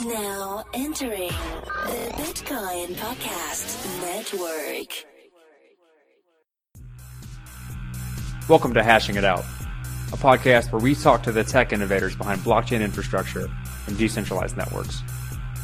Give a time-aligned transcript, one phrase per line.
[0.00, 5.04] Now entering the Bitcoin Podcast Network.
[8.48, 9.44] Welcome to Hashing It Out,
[10.12, 13.48] a podcast where we talk to the tech innovators behind blockchain infrastructure
[13.86, 15.00] and decentralized networks.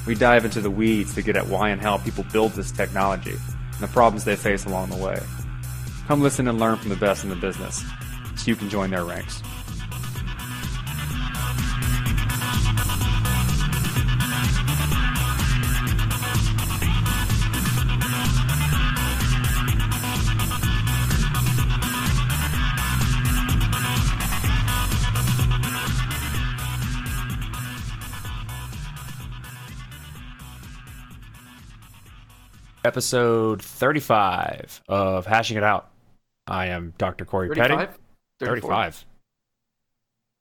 [0.07, 3.33] We dive into the weeds to get at why and how people build this technology
[3.33, 5.19] and the problems they face along the way.
[6.07, 7.85] Come listen and learn from the best in the business
[8.37, 9.43] so you can join their ranks.
[32.91, 35.93] Episode 35 of Hashing It Out.
[36.49, 37.25] I am Dr.
[37.25, 37.77] Corey Petty.
[37.77, 37.99] 35?
[38.41, 39.05] 35.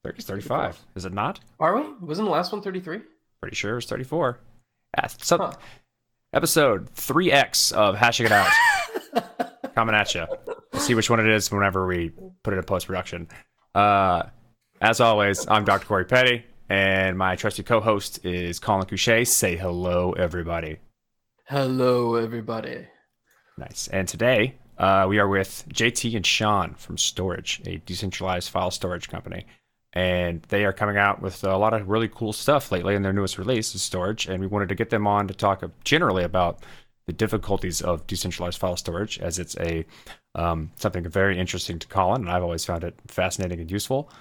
[0.04, 0.80] 30, 35.
[0.96, 1.42] Is it not?
[1.60, 1.94] Are we?
[2.02, 3.02] Wasn't the last one 33?
[3.40, 4.40] Pretty sure it was 34.
[4.98, 5.52] Yeah, so, Huh.
[6.34, 8.50] Episode 3X of Hashing It Out.
[9.76, 10.26] Coming at you.
[10.74, 12.12] We'll see which one it is whenever we
[12.42, 13.28] put it in post production.
[13.76, 14.24] Uh,
[14.82, 15.86] as always, I'm Dr.
[15.86, 19.26] Corey Petty, and my trusty co host is Collin Cusce.
[19.32, 20.80] Say hello, everybody.
[21.50, 22.86] Hello, everybody.
[23.58, 23.88] Nice.
[23.88, 29.10] And today uh, we are with JT and Shawn from Storj, a decentralized file storage
[29.10, 29.48] company.
[29.94, 33.14] And they are coming out with a lot of really cool stuff lately in their
[33.14, 34.28] newest release is Storage.
[34.28, 36.64] And we wanted to get them on to talk generally about
[37.08, 39.84] the difficulties of decentralized file storage, as it's a
[40.36, 44.12] um, something very interesting to Collin, and I've always found it fascinating and useful.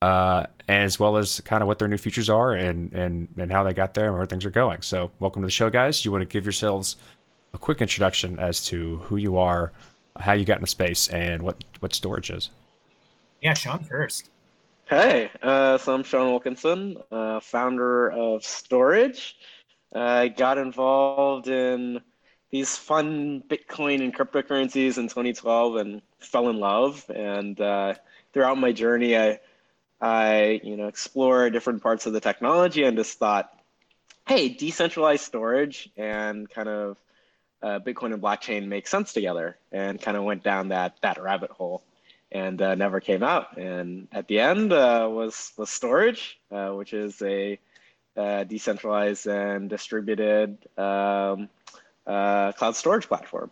[0.00, 3.64] Uh, as well as kind of what their new features are and, and, and how
[3.64, 4.80] they got there and where things are going.
[4.80, 6.04] So, welcome to the show, guys.
[6.04, 6.96] You want to give yourselves
[7.52, 9.72] a quick introduction as to who you are,
[10.20, 12.50] how you got into space, and what, what Storj is.
[13.40, 14.30] Yeah, Shawn first.
[14.84, 19.34] Hey, uh, so I'm Shawn Wilkinson, uh, founder of Storj.
[19.94, 22.00] I got involved in
[22.50, 27.04] these fun Bitcoin and cryptocurrencies in 2012 and fell in love.
[27.14, 27.94] And uh,
[28.32, 29.40] throughout my journey, I,
[30.00, 33.52] I, you know, explore different parts of the technology and just thought,
[34.26, 36.96] hey, decentralized storage and kind of
[37.62, 41.50] uh, Bitcoin and blockchain make sense together, and kind of went down that that rabbit
[41.50, 41.82] hole
[42.30, 43.56] and uh, never came out.
[43.56, 47.58] And at the end uh, was was storage, uh, which is a
[48.16, 51.48] uh, decentralized and distributed um,
[52.06, 53.50] uh, cloud storage platform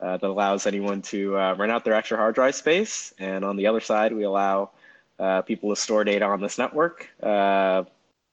[0.00, 3.12] that allows anyone to rent out their extra hard drive space.
[3.18, 4.70] And on the other side, we allow
[5.18, 7.08] uh, people to store data on this network.
[7.22, 7.84] Uh,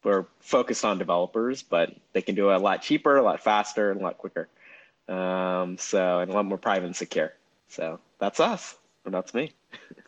[0.04, 3.92] we're focused on developers, but they can do it a lot cheaper, a lot faster,
[3.92, 4.48] and a lot quicker.
[5.08, 7.34] Um, so, and a lot more private and secure.
[7.68, 9.54] So that's us, or that's me.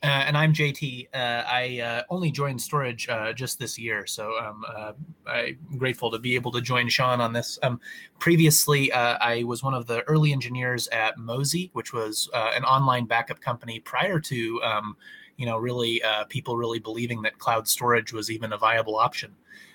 [0.00, 1.08] Uh, and I'm JT.
[1.12, 4.92] Uh, I uh, only joined Storj uh, just this year, so um, uh,
[5.26, 7.58] I'm grateful to be able to join Shawn on this.
[7.64, 7.80] Um,
[8.20, 13.06] previously, uh, I was one of the early engineers at Mozy, which was an online
[13.06, 14.96] backup company prior to, um,
[15.38, 19.34] you know, really uh, people really believing that cloud storage was even a viable option.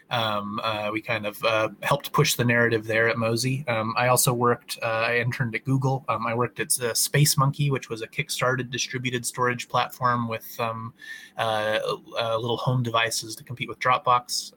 [0.09, 3.67] Um, uh, we kind of uh, helped push the narrative there at Mozy.
[3.67, 6.05] Um, I also worked, uh, I interned at Google.
[6.07, 10.55] Um, I worked at uh, Space Monkey, which was a kickstarted distributed storage platform with
[10.59, 10.93] um,
[11.37, 11.79] uh,
[12.19, 14.51] uh, little home devices to compete with Dropbox.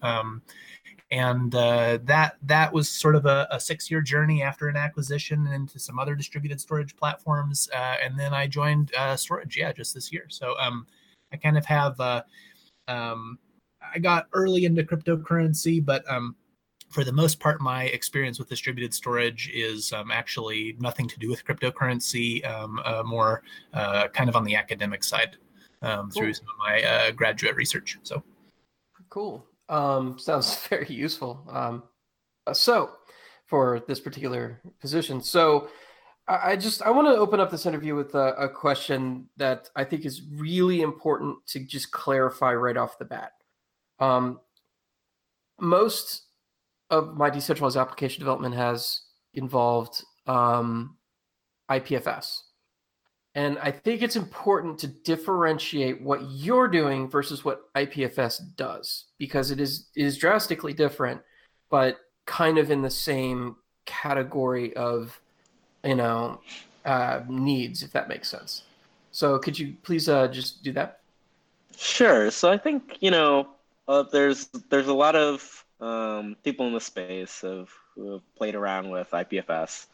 [1.11, 5.79] And uh, that that was sort of a, a six-year journey after an acquisition into
[5.79, 7.69] some other distributed storage platforms.
[7.73, 10.25] Uh, and then I joined uh, Storj, yeah, just this year.
[10.29, 10.87] So um,
[11.33, 12.01] I kind of have.
[12.01, 12.23] Uh,
[12.89, 13.39] um,
[13.95, 16.35] I got early into cryptocurrency, but um,
[16.91, 21.29] for the most part, my experience with distributed storage is um, actually nothing to do
[21.29, 23.43] with cryptocurrency, um, uh, more
[23.75, 25.37] uh, kind of on the academic side
[25.83, 27.99] um, through some of my uh, graduate research.
[28.03, 28.23] So,
[29.09, 29.47] Cool.
[29.69, 31.47] Um, sounds very useful.
[31.51, 31.83] Um,
[32.47, 32.91] uh, so,
[33.47, 35.69] for this particular position, so
[36.29, 39.71] I, I just I want to open up this interview with a, a question that
[39.77, 43.33] I think is really important to just clarify right off the bat.
[43.99, 44.41] Um,
[45.61, 46.27] most
[46.91, 49.03] of my decentralized application development has
[49.35, 50.97] involved um,
[51.71, 52.43] IPFS.
[53.37, 59.51] And I think it's important to differentiate what you're doing versus what IPFS does because
[59.51, 61.21] it is it is drastically different,
[61.69, 65.21] but kind of in the same category of
[65.85, 66.41] you know
[66.87, 68.63] uh, needs, if that makes sense.
[69.13, 71.01] So could you please uh, just do that?
[71.77, 72.31] Sure.
[72.31, 73.49] So I think you know
[73.87, 78.55] uh, there's there's a lot of um, people in the space of who have played
[78.55, 79.89] around with IPFS,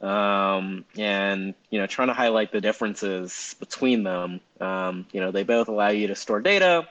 [0.00, 4.40] um, and you know trying to highlight the differences between them.
[4.60, 6.88] Um, you know they both allow you to store data,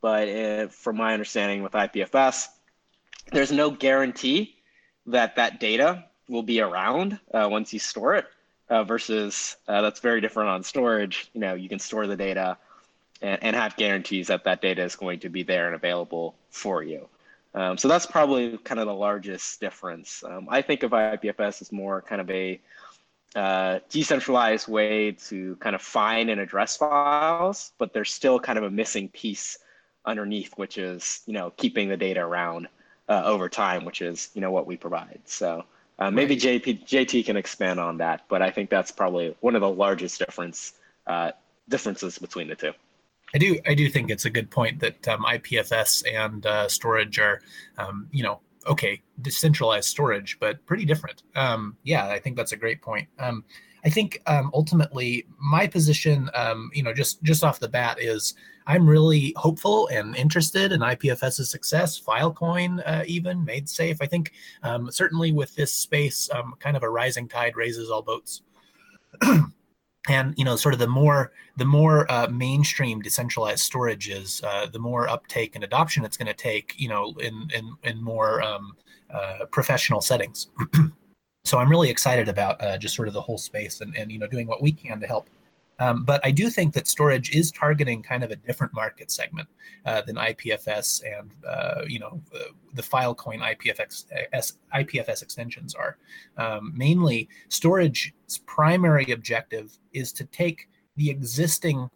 [0.00, 2.46] but from my understanding with IPFS,
[3.32, 4.56] there's no guarantee
[5.06, 8.26] that that data will be around uh, once you store it
[8.68, 11.28] uh, versus uh, that's very different on Storj.
[11.32, 12.56] You know, you can store the data
[13.22, 16.82] and, and have guarantees that that data is going to be there and available for
[16.82, 17.08] you.
[17.56, 20.22] Um, so that's probably kind of the largest difference.
[20.22, 22.60] Um, I think of IPFS as more kind of a
[23.34, 28.64] uh, decentralized way to kind of find and address files, but there's still kind of
[28.64, 29.58] a missing piece
[30.04, 32.68] underneath, which is you know keeping the data around
[33.08, 35.20] uh, over time, which is you know what we provide.
[35.24, 35.64] So
[35.98, 36.62] uh, maybe right.
[36.62, 40.18] JP, JT can expand on that, but I think that's probably one of the largest
[40.18, 40.74] difference
[41.06, 41.32] uh,
[41.70, 42.72] differences between the two.
[43.36, 47.18] I do I do think it's a good point that um, IPFS and uh, Storj
[47.18, 47.42] are
[47.76, 51.22] um, you know okay decentralized storage, but pretty different.
[51.34, 53.08] Um, yeah, I think that's a great point.
[53.18, 53.44] Um,
[53.84, 58.32] I think um, ultimately my position, um, you know, just just off the bat is
[58.66, 62.00] I'm really hopeful and interested in IPFS's success.
[62.00, 63.98] Filecoin uh, even MaidSafe.
[64.00, 64.32] I think
[64.62, 68.40] um, certainly with this space, um, kind of a rising tide raises all boats.
[70.08, 74.66] and you know, sort of the more the more uh, mainstream decentralized storage is, uh,
[74.66, 76.74] the more uptake and adoption it's going to take.
[76.76, 78.76] You know, in in in more um,
[79.10, 80.48] uh, professional settings.
[81.44, 84.18] so I'm really excited about uh, just sort of the whole space and, and you
[84.18, 85.28] know doing what we can to help.
[85.78, 89.48] Um, but I do think that Storj is targeting kind of a different market segment
[89.84, 92.20] uh, than IPFS and uh, you know
[92.74, 94.04] the Filecoin IPFS
[94.74, 95.98] IPFS extensions are.
[96.36, 101.90] Um, mainly, Storj's primary objective is to take the existing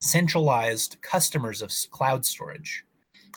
[0.00, 2.84] centralized customers of cloud storage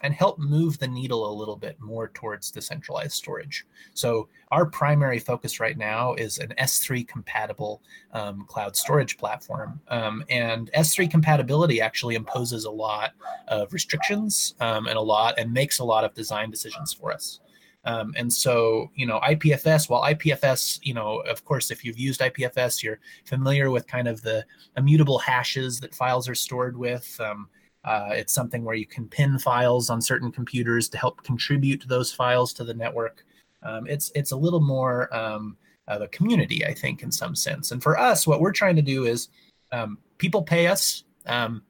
[0.02, 3.66] and help move the needle a little bit more towards decentralized storage.
[3.94, 7.82] So our primary focus right now is an S3 compatible
[8.14, 9.80] um, cloud storage platform.
[9.88, 13.14] Um, and S3 compatibility actually imposes a lot
[13.48, 17.40] of restrictions um, and a lot and makes a lot of design decisions for us.
[17.84, 22.22] Um, and so, you know, IPFS, while IPFS, you know, of course, if you've used
[22.22, 24.46] IPFS, you're familiar with kind of the
[24.78, 27.20] immutable hashes that files are stored with.
[27.20, 27.50] Um,
[27.84, 32.12] uh, it's something where you can pin files on certain computers to help contribute those
[32.14, 33.24] files to the network.
[33.64, 35.58] Um, it's it's a little more um,
[35.88, 37.72] of a community, I think, in some sense.
[37.72, 39.30] And for us, what we're trying to do is
[39.72, 41.64] um, people pay us um,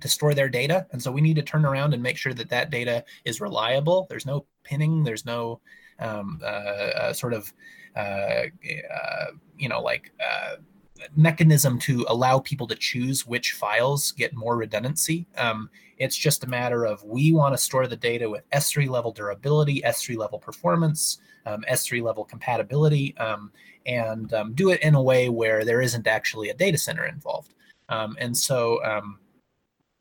[0.00, 2.50] to store their data, and so we need to turn around and make sure that
[2.50, 4.06] that data is reliable.
[4.10, 5.02] There's no pinning.
[5.02, 5.60] There's no
[5.98, 7.52] um, uh, uh, sort of
[7.96, 8.44] uh,
[8.94, 10.56] uh, you know like uh,
[11.14, 15.26] mechanism to allow people to choose which files get more redundancy.
[15.36, 19.12] Um, it's just a matter of we want to store the data with S3 level
[19.12, 23.50] durability, S3 level performance, um, S3 level compatibility, um,
[23.86, 27.54] and um, do it in a way where there isn't actually a data center involved.
[27.88, 29.18] Um, and so um,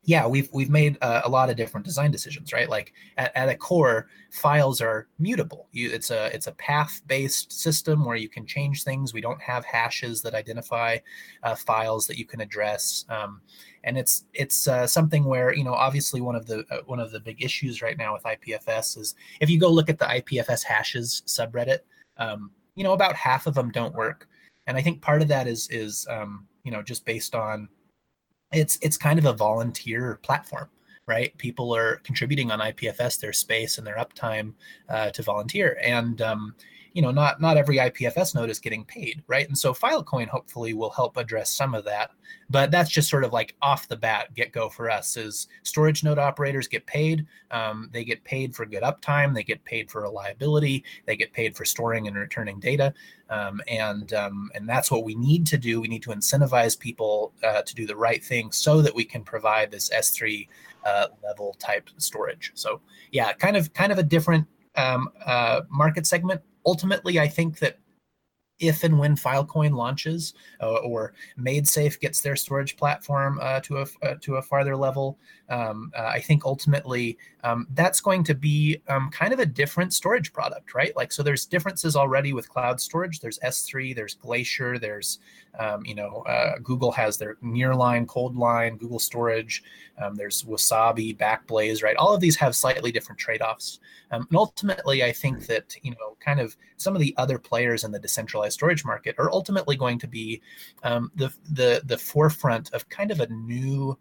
[0.07, 2.69] yeah, we've we've made uh, a lot of different design decisions, right?
[2.69, 5.67] Like at, at a core, files are mutable.
[5.73, 9.13] You, it's a it's a path based system where you can change things.
[9.13, 10.99] We don't have hashes that identify
[11.43, 13.41] uh, files that you can address, um,
[13.83, 17.11] and it's it's uh, something where you know obviously one of the uh, one of
[17.11, 20.63] the big issues right now with IPFS is if you go look at the IPFS
[20.63, 21.79] hashes subreddit,
[22.15, 24.29] um, you know about half of them don't work,
[24.67, 27.67] and I think part of that is is um, you know just based on
[28.51, 30.69] it's it's kind of a volunteer platform
[31.07, 31.35] right?
[31.37, 34.53] People are contributing on ipfs their space and their uptime
[34.89, 35.79] uh, to volunteer.
[35.81, 36.53] And um,
[36.97, 39.47] you know not not every ipfs node is getting paid right?
[39.47, 42.09] And so filecoin hopefully will help address some of that
[42.49, 46.03] but that's just sort of like off the bat get go for us is storage
[46.03, 50.01] node operators get paid um, they get paid for good uptime they get paid for
[50.01, 52.91] reliability they get paid for storing and returning data
[53.29, 55.81] um, and um, and that's what we need to do.
[55.81, 59.21] We need to incentivize people uh, to do the right thing so that we can
[59.21, 60.47] provide this s3
[60.85, 62.51] uh, level type storage.
[62.55, 62.79] So
[63.11, 67.79] yeah kind of kind of a different um, uh, market segment ultimately, I think that
[68.59, 73.85] if and when Filecoin launches uh, or MaidSafe gets their storage platform uh, to a
[74.03, 75.17] uh, to a farther level,
[75.49, 79.93] um, uh, I think ultimately um, that's going to be um, kind of a different
[79.93, 80.95] storage product, right?
[80.95, 83.19] Like so, there's differences already with cloud storage.
[83.19, 85.19] There's S3, there's Glacier, there's
[85.57, 89.63] um, you know uh, Google has their Nearline, Coldline, Google Storage.
[90.01, 91.95] Um, there's Wasabi, Backblaze, right?
[91.95, 93.79] All of these have slightly different trade-offs,
[94.11, 97.85] um, and ultimately, I think that you know kind of some of the other players
[97.85, 100.41] in the decentralized storage market are ultimately going to be
[100.83, 103.97] the the the forefront of kind of a new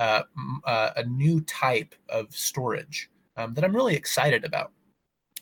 [0.00, 0.22] uh,
[0.64, 4.72] uh, a new type of storage um, that I'm really excited about.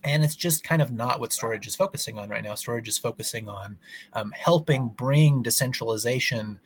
[0.05, 2.53] And it's just kind of not what Storj is focusing on right now.
[2.53, 3.79] Storj is focusing on
[4.12, 6.59] um, helping bring decentralization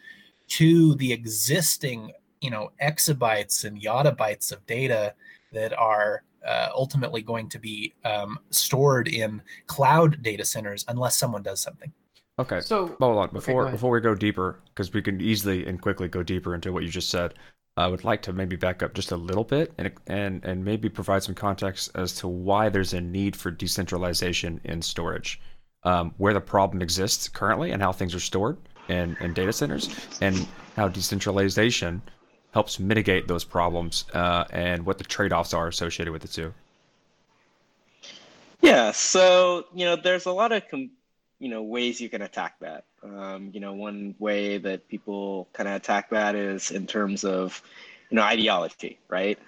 [0.48, 5.14] to the existing, you know, exabytes and yottabytes of data
[5.52, 11.42] that are uh, ultimately going to be um, stored in cloud data centers unless someone
[11.42, 11.92] does something.
[12.38, 12.60] Okay.
[12.60, 13.30] So Hold on.
[13.32, 13.74] Before ahead.
[13.74, 16.88] before we go deeper, because we can easily and quickly go deeper into what you
[16.88, 17.34] just said,
[17.76, 20.88] I would like to maybe back up just a little bit and and and maybe
[20.90, 25.40] provide some context as to why there's a need for decentralization in storage,
[25.84, 29.88] um, where the problem exists currently, and how things are stored in, in data centers,
[30.20, 32.02] and how decentralization
[32.52, 36.52] helps mitigate those problems, uh, and what the trade-offs are associated with the two.
[38.60, 40.90] Yeah, so you know, there's a lot of com-
[41.42, 42.84] you know ways you can attack that.
[43.02, 47.60] Um, you know, one way that people kind of attack that is in terms of
[48.10, 49.38] you know ideology, right?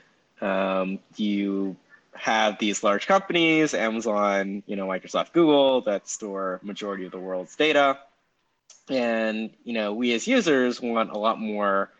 [0.40, 1.76] Um, you
[2.16, 7.54] have these large companies, Amazon, you know, Microsoft, Google, that store majority of the world's
[7.54, 8.00] data,
[8.88, 11.92] and you know, we as users want a lot more,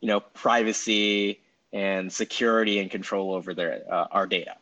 [0.00, 1.38] you know, privacy
[1.72, 4.56] and security and control over their uh, our data.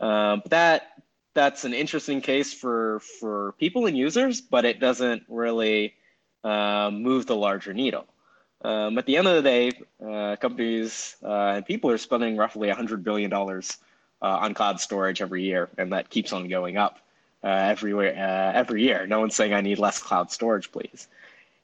[0.00, 0.96] Um, but that
[1.36, 5.94] that's an interesting case for for people and users, but it doesn't really
[6.42, 8.06] um, move the larger needle.
[8.64, 9.70] Um, at the end of the day,
[10.04, 13.60] uh, companies uh, and people are spending roughly $100 billion uh,
[14.20, 16.98] on cloud storage every year, and that keeps on going up
[17.44, 19.06] uh, every, uh, every year.
[19.06, 21.06] No one's saying I need less cloud storage, please.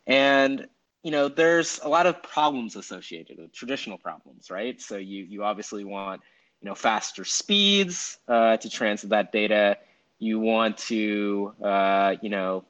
[0.07, 0.69] And
[1.02, 4.81] you know, there's a lot of problems associated with traditional problems, right?
[4.81, 6.21] So you you obviously want
[6.62, 9.78] you know faster speeds uh, to transfer that data.
[10.19, 12.64] You want to uh, you know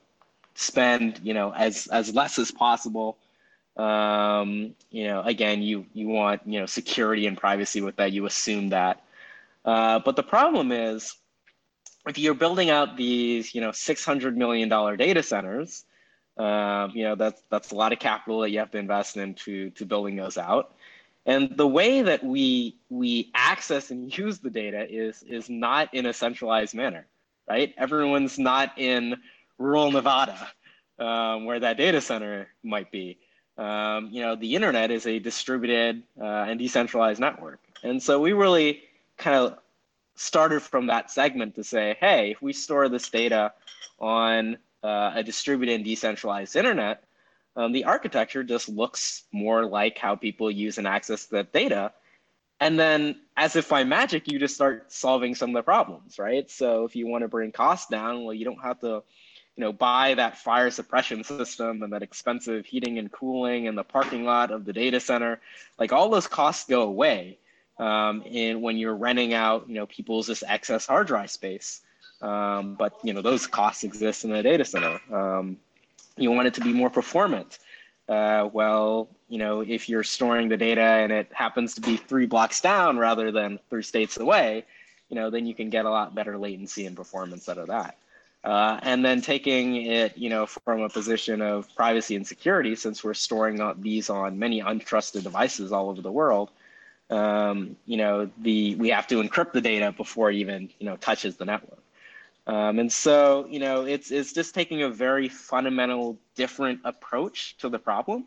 [0.54, 3.18] spend you know as as less as possible.
[3.76, 8.12] Um, you know, again, you you want you know security and privacy with that.
[8.12, 9.02] You assume that,
[9.64, 11.14] uh, but the problem is
[12.06, 15.84] if you're building out these you know six hundred million dollar data centers.
[16.38, 19.68] Um, you know that's that's a lot of capital that you have to invest into
[19.72, 20.74] to building those out.
[21.24, 26.06] And the way that we we access and use the data is is not in
[26.06, 27.06] a centralized manner,
[27.48, 27.72] right?
[27.76, 29.16] Everyone's not in
[29.58, 30.48] rural Nevada
[30.98, 33.18] um, where that data center might be.
[33.56, 38.32] Um, you know, the internet is a distributed uh, and decentralized network, and so we
[38.32, 38.82] really
[39.18, 39.58] kind of
[40.14, 43.52] started from that segment to say, hey, if we store this data
[43.98, 47.04] on uh, a distributed and decentralized internet,
[47.56, 51.92] um, the architecture just looks more like how people use and access that data.
[52.60, 56.48] And then, as if by magic, you just start solving some of the problems, right?
[56.50, 59.02] So, if you want to bring costs down, well, you don't have to,
[59.56, 63.82] you know, buy that fire suppression system and that expensive heating and cooling and the
[63.82, 65.40] parking lot of the data center.
[65.78, 67.38] Like all those costs go away.
[67.78, 71.80] Um, and when you're renting out, you know, people's just excess hard drive space.
[72.20, 75.00] Um, but you know, those costs exist in the data center.
[75.12, 75.56] Um,
[76.16, 77.58] you want it to be more performant.
[78.08, 82.26] Uh, well, you know, if you're storing the data and it happens to be three
[82.26, 84.64] blocks down rather than three states away,
[85.08, 87.96] you know, then you can get a lot better latency and performance out of that.
[88.44, 93.04] Uh, and then taking it, you know, from a position of privacy and security, since
[93.04, 96.50] we're storing these on many untrusted devices all over the world,
[97.10, 100.96] um, you know, the we have to encrypt the data before it even, you know,
[100.96, 101.81] touches the network.
[102.46, 107.68] Um, and so, you know, it's it's just taking a very fundamental, different approach to
[107.68, 108.26] the problem.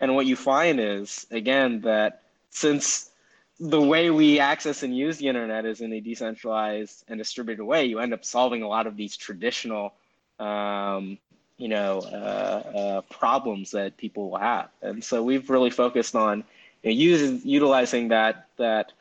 [0.00, 3.10] And what you find is, again, that since
[3.58, 7.84] the way we access and use the internet is in a decentralized and distributed way,
[7.84, 9.92] you end up solving a lot of these traditional,
[10.38, 11.18] um,
[11.58, 14.70] you know, uh, uh, problems that people will have.
[14.80, 16.44] And so we've really focused on
[16.82, 18.92] you know, using utilizing that that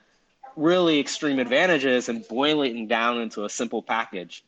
[0.58, 4.44] really extreme advantages and boiling it down into a simple package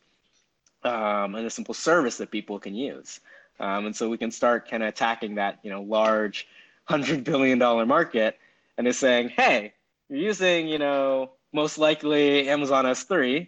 [0.84, 3.20] um, and a simple service that people can use.
[3.60, 6.48] Um, and so we can start kind of attacking that, you know, large
[6.84, 8.38] hundred billion dollar market
[8.76, 9.72] and is saying, hey,
[10.08, 13.46] you're using, you know, most likely Amazon S3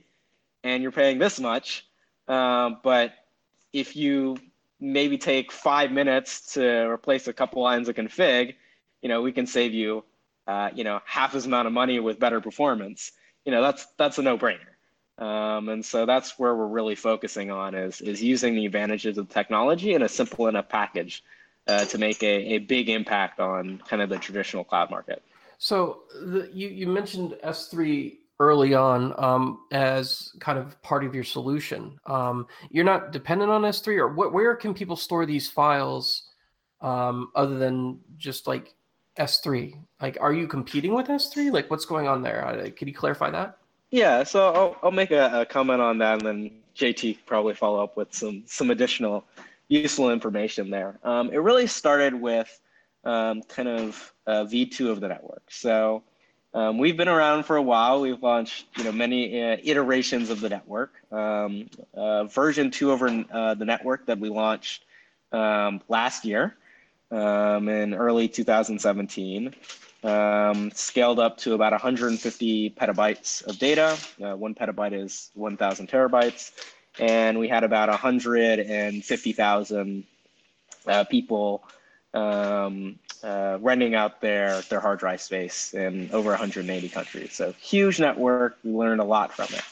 [0.62, 1.86] and you're paying this much.
[2.28, 3.12] Um, but
[3.72, 4.36] if you
[4.80, 8.54] maybe take five minutes to replace a couple lines of config,
[9.02, 10.04] you know, we can save you,
[10.46, 13.12] uh, you know, half as amount of money with better performance.
[13.44, 14.73] You know, that's that's a no-brainer.
[15.18, 19.28] Um, and so that's where we're really focusing on is, is using the advantages of
[19.28, 21.22] technology in a simple enough package
[21.66, 25.22] uh, to make a, a big impact on kind of the traditional cloud market.
[25.58, 31.24] So the, you, you mentioned S3 early on um, as kind of part of your
[31.24, 31.98] solution.
[32.06, 36.24] Um, you're not dependent on S3 or what, where can people store these files
[36.80, 38.74] um, other than just like
[39.18, 39.80] S3?
[40.02, 41.52] Like, are you competing with S3?
[41.52, 42.72] Like what's going on there?
[42.76, 43.58] Could you clarify that?
[43.94, 47.80] Yeah, so I'll, I'll make a, a, comment on that, and then JT probably follow
[47.80, 49.24] up with some some additional
[49.68, 50.98] useful information there.
[51.04, 52.60] Um, it really started with
[53.04, 55.44] um, kind of uh, V2 of the network.
[55.48, 56.02] So
[56.54, 58.00] Um, we've been around for a while.
[58.00, 60.92] We've launched, you know, many uh, iterations of the network.
[61.12, 64.84] Um, uh, version two over uh, the network that we launched
[65.32, 66.56] um, last year
[67.10, 69.54] um, in early 2017
[70.04, 73.96] um, scaled up to about 150 petabytes of data.
[74.22, 76.52] Uh, one petabyte is 1,000 terabytes,
[76.98, 80.04] and we had about 150,000
[80.86, 81.64] uh, people
[82.12, 87.32] um, uh, renting out their their hard drive space in over 180 countries.
[87.32, 88.58] So huge network.
[88.62, 89.62] We learned a lot from it.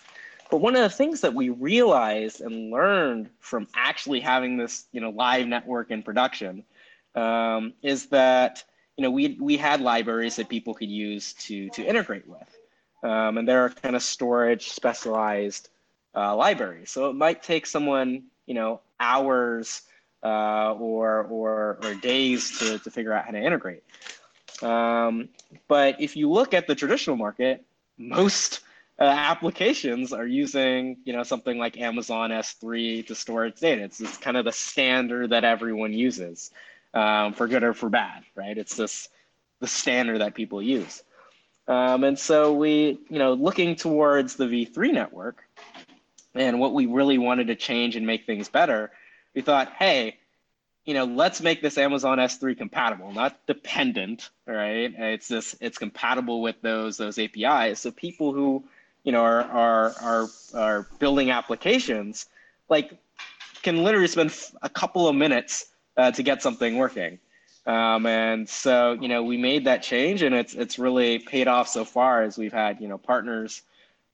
[0.51, 5.01] But one of the things that we realized and learned from actually having this, you
[5.01, 6.65] know, live network in production,
[7.15, 8.65] um, is that
[9.03, 12.57] you know we we had libraries that people could use to to integrate with,
[13.03, 15.71] um, and there are kind of storage specialized
[16.15, 16.93] uh, libraries.
[16.93, 19.83] So it might take someone, you know, hours
[20.23, 23.83] uh, or, or, or days to, to figure out how to integrate.
[24.63, 25.31] Um,
[25.67, 27.65] but if you look at the traditional market,
[27.99, 28.61] most
[29.01, 33.83] uh, applications are using you know something like Amazon S3 to store its data.
[33.83, 36.53] It's, it's kind of the standard that everyone uses,
[36.95, 38.57] um, for good or for bad, right?
[38.57, 39.09] It's this
[39.61, 41.03] the standard that people use.
[41.69, 45.45] Um, and so we, you know, looking towards the V3 network,
[46.35, 48.91] and what we really wanted to change and make things better
[49.35, 50.19] we thought, hey,
[50.85, 54.93] you know, let's make this Amazon S3 compatible, not dependent, right?
[54.97, 57.81] It's this, it's compatible with those those APIs.
[57.81, 58.65] So people who,
[59.05, 62.27] you know, are are are are building applications,
[62.69, 62.99] like,
[63.63, 67.19] can literally spend a couple of minutes uh, to get something working.
[67.65, 71.69] Um, and so, you know, we made that change, and it's it's really paid off
[71.69, 73.63] so far as we've had, you know, partners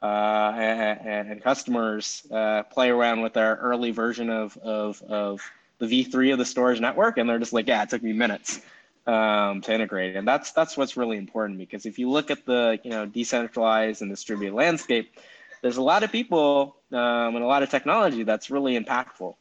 [0.03, 5.41] uh, and, and, customers uh, play around with our early version of, of, of
[5.79, 8.61] the V3 of the Storj network, and they're just like, yeah, it took me minutes
[9.09, 10.15] um, to integrate.
[10.15, 14.03] And that's that's what's really important because if you look at the you know decentralized
[14.03, 15.19] and distributed landscape,
[15.63, 19.35] there's a lot of people um, and a lot of technology that's really impactful,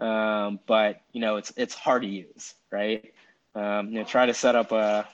[0.00, 3.12] um, but you know it's it's hard to use, right?
[3.54, 5.06] Um, you know, try to set up a,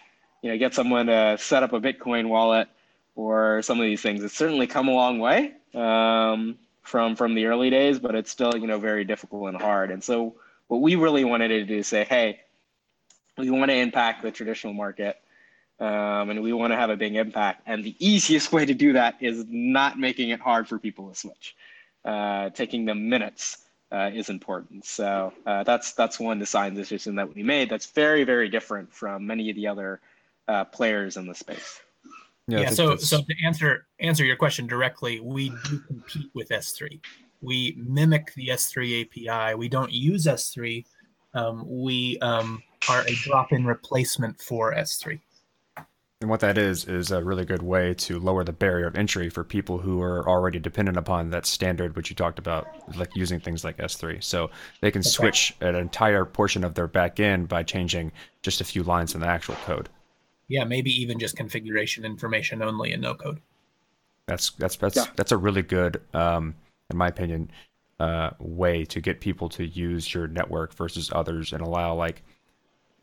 [0.43, 2.69] you know, get someone to set up a Bitcoin wallet
[3.15, 4.23] or some of these things.
[4.23, 8.57] It's certainly come a long way um, from from the early days, but it's still
[8.57, 9.91] you know very difficult and hard.
[9.91, 10.35] And so
[10.69, 12.41] what we really wanted to do is say, hey,
[13.39, 15.17] we want to impact the traditional market.
[15.81, 17.63] Um, and we want to have a big impact.
[17.67, 21.17] And the easiest way to do that is not making it hard for people to
[21.17, 21.57] switch.
[22.05, 23.64] Uh, taking them minutes
[23.95, 24.85] uh, is important.
[24.85, 27.71] So uh, that's that's one design decision that we made.
[27.71, 30.01] That's very very different from many of the other
[30.49, 31.81] uh, players in the space.
[32.49, 32.61] Yeah.
[32.61, 33.09] yeah so that's...
[33.09, 37.01] so to answer answer your question directly, we do compete with S3.
[37.41, 39.55] We mimic the S3 API.
[39.55, 40.85] We don't use S3.
[41.35, 45.21] Um, we um, are a drop-in replacement for S3.
[46.25, 49.29] And what that is is a really good way to lower the barrier of entry
[49.29, 53.39] for people who are already dependent upon that standard, which you talked about, like using
[53.39, 54.23] things like S3.
[54.25, 58.11] So they can switch an entire portion of their back end by changing
[58.43, 59.89] just a few lines in the actual code
[60.49, 63.41] yeah, maybe even just configuration information only and no code.
[64.27, 65.07] That's that's that's yeah.
[65.17, 66.55] that's a really good, um,
[66.91, 67.51] in my opinion,
[68.01, 72.23] uh, way to get people to use your network versus others and allow like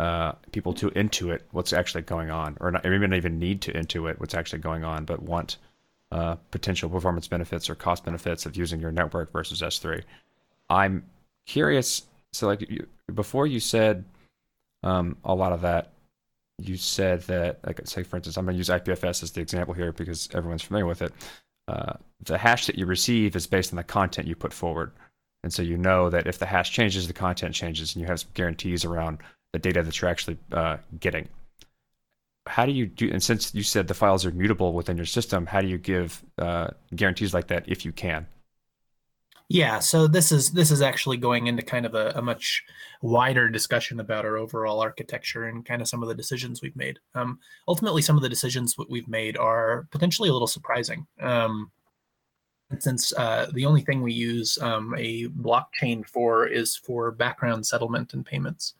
[0.01, 3.71] uh, people to intuit what's actually going on, or not, maybe not even need to
[3.73, 5.57] intuit what's actually going on, but want
[6.11, 10.01] uh, potential performance benefits or cost benefits of using your network versus S3.
[10.71, 11.05] I'm
[11.45, 12.07] curious.
[12.33, 14.03] So, like you, before, you said
[14.81, 15.93] um, a lot of that
[16.57, 19.75] you said that, like, say for instance, I'm going to use IPFS as the example
[19.75, 21.13] here because everyone's familiar with it.
[21.67, 24.93] Uh, the hash that you receive is based on the content you put forward,
[25.43, 28.19] and so you know that if the hash changes, the content changes, and you have
[28.19, 29.19] some guarantees around
[29.53, 31.27] the data that you're actually uh, getting.
[32.47, 33.09] How do you do?
[33.11, 36.23] And since you said the files are mutable within your system, how do you give
[36.37, 38.25] uh, guarantees like that if you can?
[39.53, 42.63] Yeah, so this is this is actually going into kind of a, a, much
[43.01, 46.99] wider discussion about our overall architecture and kind of some of the decisions we've made.
[47.15, 47.37] Um,
[47.67, 51.05] ultimately, some of the decisions we've made are potentially a little surprising.
[51.19, 51.69] Um,
[52.79, 58.13] since uh, the only thing we use um, a blockchain for is for background settlement
[58.13, 58.73] and payments,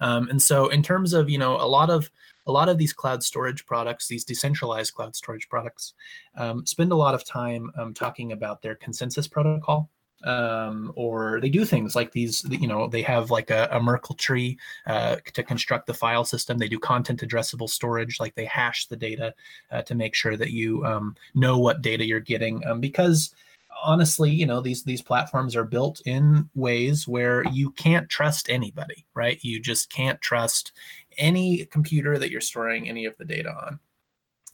[0.00, 2.10] um, and so in terms of you know a lot of
[2.46, 5.94] a lot of these cloud storage products, these decentralized cloud storage products,
[6.36, 9.88] um, spend a lot of time um, talking about their consensus protocol
[10.24, 14.14] um, or they do things like these you know they have like a, a merkle
[14.14, 16.58] tree uh, to construct the file system.
[16.58, 19.34] They do content addressable storage like they hash the data
[19.70, 23.34] uh, to make sure that you um, know what data you're getting um, because
[23.82, 29.04] honestly you know these these platforms are built in ways where you can't trust anybody
[29.14, 29.38] right?
[29.42, 30.72] You just can't trust
[31.18, 33.78] any computer that you're storing any of the data on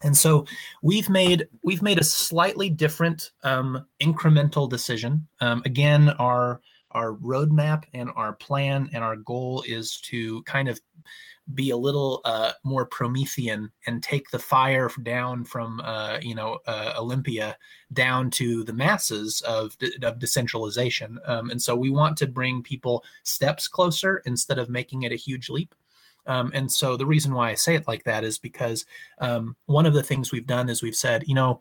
[0.03, 0.47] And so
[0.83, 5.27] we've made we've made a slightly different um, incremental decision.
[5.41, 6.61] Um, again, our
[6.93, 10.81] our roadmap and our plan and our goal is to kind of
[11.55, 16.59] be a little uh, more Promethean and take the fire down from uh, you know
[16.67, 17.57] uh, Olympia
[17.93, 21.19] down to the masses of, of decentralization.
[21.27, 25.17] Um, and so we want to bring people steps closer instead of making it a
[25.17, 25.75] huge leap.
[26.29, 28.87] Um, and so the reason why I say it like that is because
[29.19, 31.61] um, one of the things we've done is we've said, you know,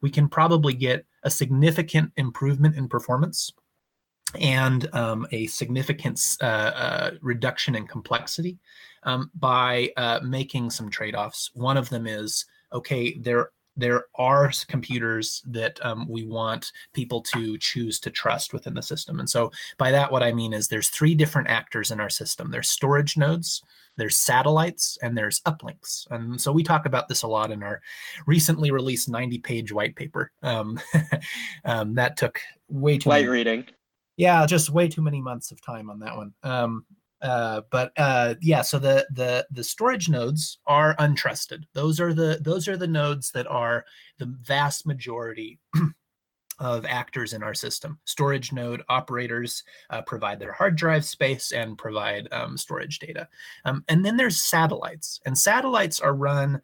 [0.00, 3.52] we can probably get a significant improvement in performance
[4.40, 8.58] and um, a significant uh, uh, reduction in complexity
[9.04, 11.50] um, by uh, making some trade-offs.
[11.54, 17.56] One of them is okay, there there are computers that um, we want people to
[17.58, 19.20] choose to trust within the system.
[19.20, 22.50] And so by that, what I mean is there's three different actors in our system.
[22.50, 23.62] There's storage nodes,
[23.98, 26.06] there's satellites, and there's uplinks.
[26.10, 27.82] And so we talk about this a lot in our
[28.26, 30.30] recently released 90 page white paper.
[30.42, 30.80] Um,
[31.64, 33.66] um, that took way too light many, reading.
[34.16, 36.32] Yeah, just way too many months of time on that one.
[36.42, 36.86] Um,
[37.20, 41.64] uh, but uh, yeah, so the the the storage nodes are untrusted.
[41.74, 43.84] Those are the those are the nodes that are
[44.18, 45.58] the vast majority
[46.58, 47.98] of actors in our system.
[48.04, 53.28] Storage node operators uh, provide their hard drive space and provide um, storage data.
[53.64, 56.60] Um, and then there's satellites, and satellites are run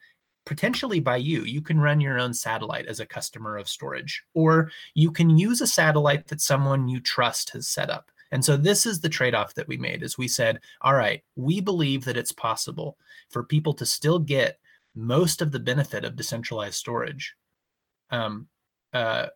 [0.47, 1.45] potentially by you.
[1.45, 5.61] You can run your own satellite as a customer of Storj, or you can use
[5.61, 8.11] a satellite that someone you trust has set up.
[8.31, 11.61] And so this is the trade-off that we made is we said, all right, we
[11.61, 12.99] believe that it's possible
[13.31, 14.59] for people to still get
[14.95, 17.37] most of the benefit of decentralized storage
[18.11, 18.49] um,
[18.93, 19.27] uh,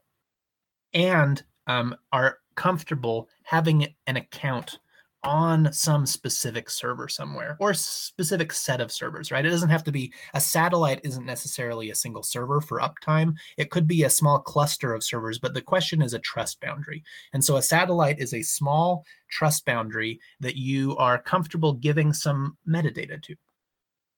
[0.95, 4.79] and um, are comfortable having an account
[5.25, 9.45] on some specific server somewhere or specific set of servers, right?
[9.45, 13.35] It doesn't have to be a satellite isn't necessarily a single server for uptime.
[13.57, 17.03] It could be a small cluster of servers, but the question is a trust boundary.
[17.33, 22.57] And so a satellite is a small trust boundary that you are comfortable giving some
[22.67, 23.35] metadata to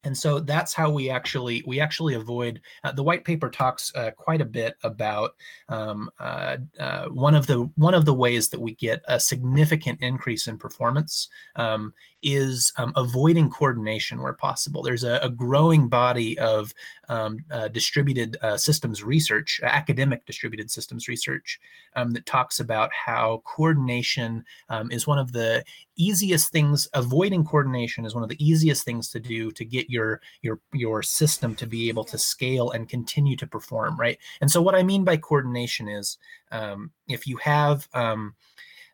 [0.04, 4.10] and so that's how we actually we actually avoid uh, the white paper talks uh,
[4.12, 5.34] quite a bit about
[5.68, 10.00] um, uh, uh one of the one of the ways that we get a significant
[10.00, 14.82] increase in performance um, is um, avoiding coordination where possible.
[14.82, 16.72] There's a, a growing body of
[17.08, 21.58] um, uh, distributed uh, systems research, academic distributed systems research,
[21.96, 25.64] um, that talks about how coordination um, is one of the
[26.02, 26.88] easiest things.
[26.94, 31.02] Avoiding coordination is one of the easiest things to do to get your your your
[31.02, 33.98] system to be able to scale and continue to perform.
[33.98, 34.18] Right.
[34.40, 36.18] And so what I mean by coordination is
[36.50, 38.34] um, if you have um,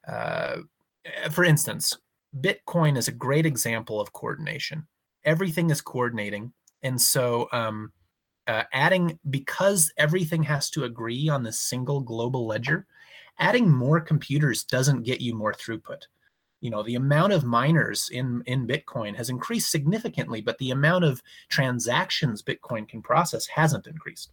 [0.06, 0.58] uh,
[1.30, 1.96] for instance,
[2.40, 4.86] Bitcoin is a great example of coordination.
[5.24, 6.52] Everything is coordinating.
[6.82, 7.92] And so um,
[8.46, 12.86] uh, adding, because everything has to agree on this single global ledger,
[13.38, 16.02] adding more computers doesn't get you more throughput.
[16.66, 21.04] You know, the amount of miners in, in Bitcoin has increased significantly, but the amount
[21.04, 24.32] of transactions Bitcoin can process hasn't increased.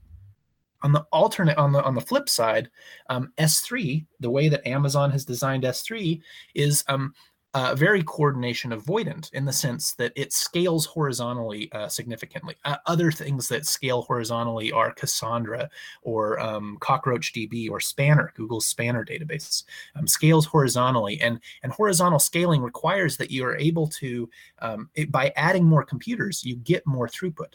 [0.82, 2.72] On the alternate on the on the flip side
[3.08, 6.20] um, s3 the way that amazon has designed s3
[6.56, 7.14] is um,
[7.54, 12.56] uh, very coordination avoidant in the sense that it scales horizontally uh, significantly.
[12.66, 15.70] Uh, other things that scale horizontally are Cassandra
[16.02, 19.64] or um, CockroachDB or Spanner, Google's Spanner database,
[19.96, 21.22] um, scales horizontally.
[21.22, 25.84] And, and horizontal scaling requires that you are able to, um, it, by adding more
[25.84, 27.54] computers, you get more throughput.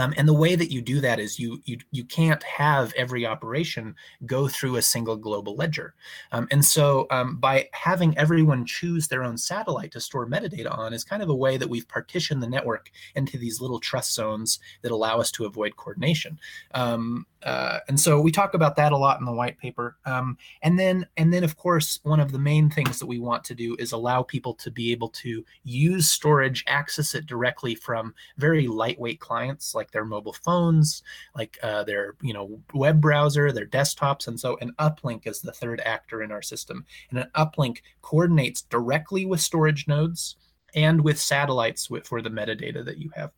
[0.00, 3.26] Um, and the way that you do that is you you you can't have every
[3.26, 5.94] operation go through a single global ledger.
[6.32, 10.94] Um, and so um, by having everyone choose their own satellite to store metadata on
[10.94, 14.58] is kind of a way that we've partitioned the network into these little trust zones
[14.80, 16.38] that allow us to avoid coordination.
[16.72, 19.96] Um, uh, and so we talk about that a lot in the white paper.
[20.04, 23.44] Um, and then, and then, of course, one of the main things that we want
[23.44, 28.14] to do is allow people to be able to use Storj, access it directly from
[28.36, 31.02] very lightweight clients like their mobile phones,
[31.34, 35.52] like uh, their you know web browser, their desktops, and so an uplink is the
[35.52, 36.84] third actor in our system.
[37.10, 40.36] And an uplink coordinates directly with storage nodes
[40.74, 43.32] and with satellites for the metadata that you have.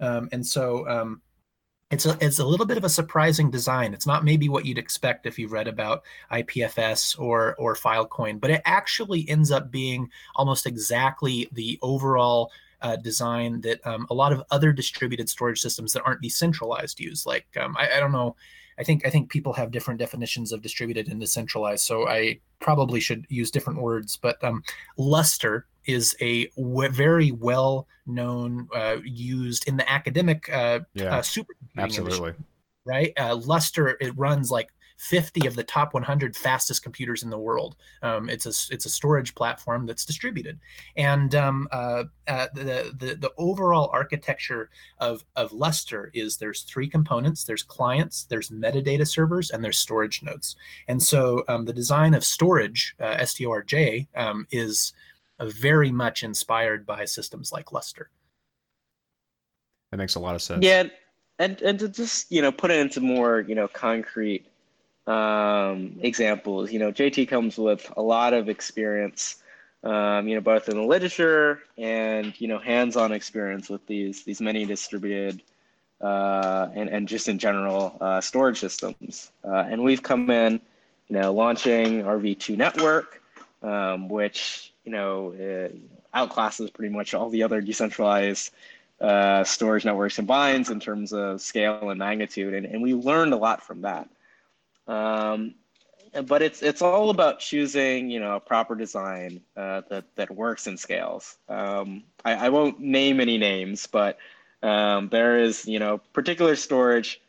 [0.00, 1.22] Um, and so um,
[1.90, 3.94] it's a it's a little bit of a surprising design.
[3.94, 8.50] It's not maybe what you'd expect if you've read about IPFS or or Filecoin, but
[8.50, 14.32] it actually ends up being almost exactly the overall uh, design that um, a lot
[14.32, 17.26] of other distributed storage systems that aren't decentralized use.
[17.26, 18.36] Like um, I, I, don't know
[18.78, 23.00] I think I think people have different definitions of distributed and decentralized, so I probably
[23.00, 24.16] should use different words.
[24.16, 24.62] But um,
[24.96, 31.22] Lustre is a w- very well known, uh, used in the academic uh, Yeah, uh,
[31.22, 32.32] supercomputing industry Absolutely.
[32.84, 33.12] right?
[33.18, 37.76] Uh, Lustre it runs like 50 of the top 100 fastest computers in the world.
[38.02, 40.58] Um, it's a it's a storage platform that's distributed,
[40.96, 46.88] and um, uh, uh, the, the the overall architecture of of Lustre is there's three
[46.88, 47.44] components.
[47.44, 50.56] There's clients, there's metadata servers, and there's storage nodes.
[50.88, 54.92] And so um, the design of Storj, uh, STORJ, um, is
[55.38, 58.10] uh, very much inspired by systems like Lustre.
[59.92, 60.64] That makes a lot of sense.
[60.64, 60.84] Yeah,
[61.38, 64.46] and and to just you know put it into more you know concrete
[65.08, 69.42] um, examples, you know JT comes with a lot of experience,
[69.82, 74.40] um, you know both in the literature and you know hands-on experience with these these
[74.40, 75.42] many distributed
[76.00, 79.30] uh, and and just in general uh, storage systems.
[79.44, 80.60] Uh, and we've come in,
[81.08, 83.22] you know, launching our V2 network,
[83.62, 88.52] um, which you know uh, outclasses pretty much all the other decentralized
[89.00, 93.36] uh, storage networks combined in terms of scale and magnitude, and, and we learned a
[93.36, 94.08] lot from that.
[94.88, 95.54] Um,
[96.24, 100.66] but it's it's all about choosing you know a proper design uh, that that works
[100.66, 101.36] in scales.
[101.48, 104.18] Um, I, I won't name any names, but
[104.62, 107.20] um, there is you know particular storage.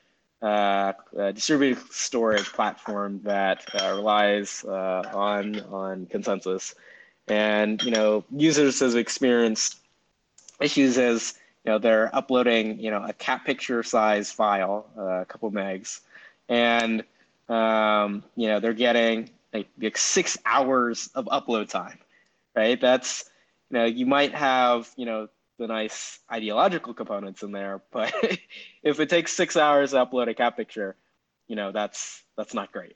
[0.41, 6.76] Uh, uh, distributed storage platform that uh, relies uh, on on consensus,
[7.28, 9.80] and you know users have experienced
[10.62, 11.34] issues as
[11.65, 16.00] you know they're uploading you know a cat picture size file, uh, a couple megs,
[16.48, 17.04] and
[17.50, 22.00] um, you know they're getting like, like six hours of upload time,
[22.56, 22.80] right?
[22.80, 23.30] That's
[23.70, 28.14] you know you might have you know the nice ideological components in there, but
[28.84, 30.96] if it takes six hours to upload a cat picture,
[31.48, 32.96] you know that's that's not great.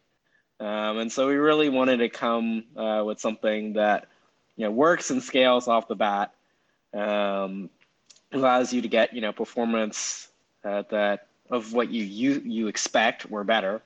[0.59, 4.07] Um, and so we really wanted to come uh, with something that
[4.55, 6.33] you know works and scales off the bat,
[6.93, 7.69] um,
[8.31, 10.29] allows you to get you know performance
[10.63, 13.81] uh, that of what you you you expect or better,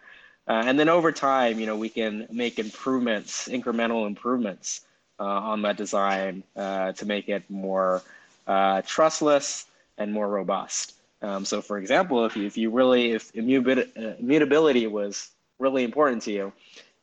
[0.48, 4.82] uh, and then over time you know we can make improvements, incremental improvements
[5.20, 8.02] uh, on that design uh, to make it more
[8.46, 9.66] uh, trustless
[9.98, 10.94] and more robust.
[11.22, 16.22] Um, so, for example, if you, if you really if immutability, uh, was really important
[16.24, 16.54] to you,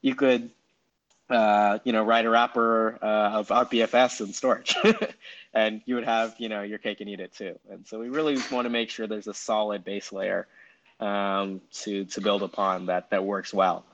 [0.00, 0.50] you could
[1.28, 5.12] uh, you know write a wrapper of IPFS and Storj,
[5.54, 7.58] and you would have you know your cake and eat it too.
[7.68, 10.46] And so we really want to make sure there's a solid base layer
[11.00, 13.84] um, to to build upon that that works well.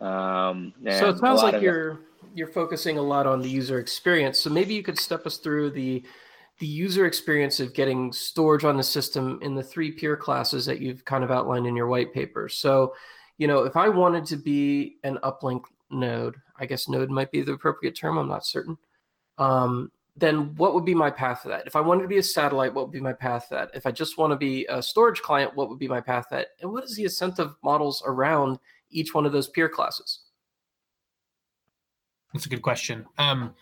[0.00, 2.00] Um, So it sounds like you're
[2.34, 4.38] you're focusing a lot on the user experience.
[4.38, 6.04] So maybe you could step us through the
[6.58, 10.80] the user experience of getting storage on the system in the three peer classes that
[10.80, 12.48] you've kind of outlined in your white paper.
[12.48, 12.94] So,
[13.36, 17.42] you know, if I wanted to be an uplink node, I guess node might be
[17.42, 18.16] the appropriate term.
[18.16, 18.78] I'm not certain.
[19.36, 21.66] Um, then what would be my path to that?
[21.66, 23.70] If I wanted to be a satellite, what would be my path to that?
[23.74, 26.36] If I just want to be a storage client, what would be my path to
[26.36, 26.48] that?
[26.60, 28.58] And what is the incentive models around
[28.90, 30.20] each one of those peer classes?
[32.32, 33.06] That's a good question.
[33.18, 33.54] Um,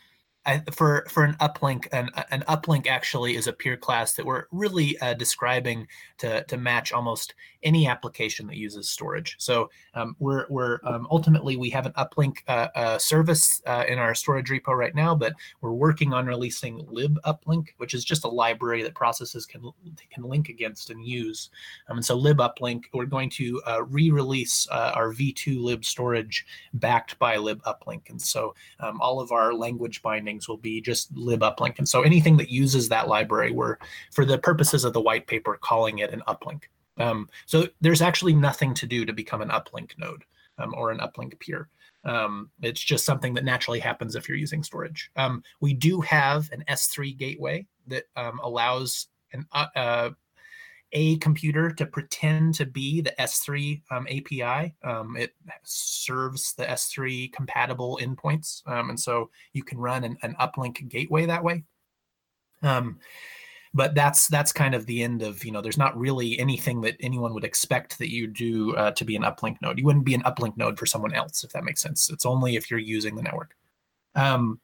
[0.47, 4.45] I, for for an uplink, an an uplink actually is a peer class that we're
[4.53, 5.87] really uh, describing
[6.19, 9.35] to to match almost any application that uses Storj.
[9.39, 13.99] So um, we're we're um, ultimately we have an uplink uh, uh, service uh, in
[13.99, 18.29] our Storj repo right now, but we're working on releasing libuplink, which is just a
[18.29, 19.63] library that processes can
[20.11, 21.51] can link against and use.
[21.89, 26.43] Um, and so libuplink, we're going to uh, re-release uh, our v2 libstorj
[26.75, 30.03] backed by libuplink, and so um, all of our language
[30.35, 31.79] bindings will be just libuplink.
[31.79, 33.77] And so anything that uses that library, we're
[34.13, 36.65] for the purposes of the white paper calling it an uplink.
[36.99, 40.25] Um, so there's actually nothing to do to become an uplink node
[40.59, 41.69] um, or an uplink peer.
[42.05, 45.09] Um, it's just something that naturally happens if you're using Storj.
[45.17, 50.11] Um, we do have an S3 gateway that um, allows an uh, uh,
[50.95, 54.75] a computer to pretend to be the S3 um, API.
[54.85, 60.37] Um, it serves the S3 compatible endpoints, um, and so you can run an, an
[60.41, 61.65] uplink gateway that way.
[62.63, 62.99] Um,
[63.75, 65.61] but that's that's kind of the end of you know.
[65.61, 69.23] There's not really anything that anyone would expect that you do uh, to be an
[69.23, 69.79] uplink node.
[69.79, 72.09] You wouldn't be an uplink node for someone else if that makes sense.
[72.09, 73.57] It's only if you're using the network.
[74.15, 74.61] Um,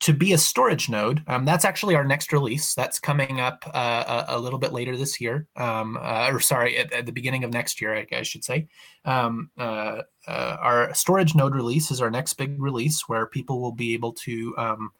[0.00, 2.74] to be a storage node, um, that's actually our next release.
[2.74, 6.76] That's coming up uh, a, a, little bit later this year, um, uh, or sorry,
[6.76, 8.68] at, at, the beginning of next year, I, I should say.
[9.04, 13.72] Um, uh, uh our storage node release is our next big release where people will
[13.72, 14.54] be able to.
[14.58, 14.90] Um,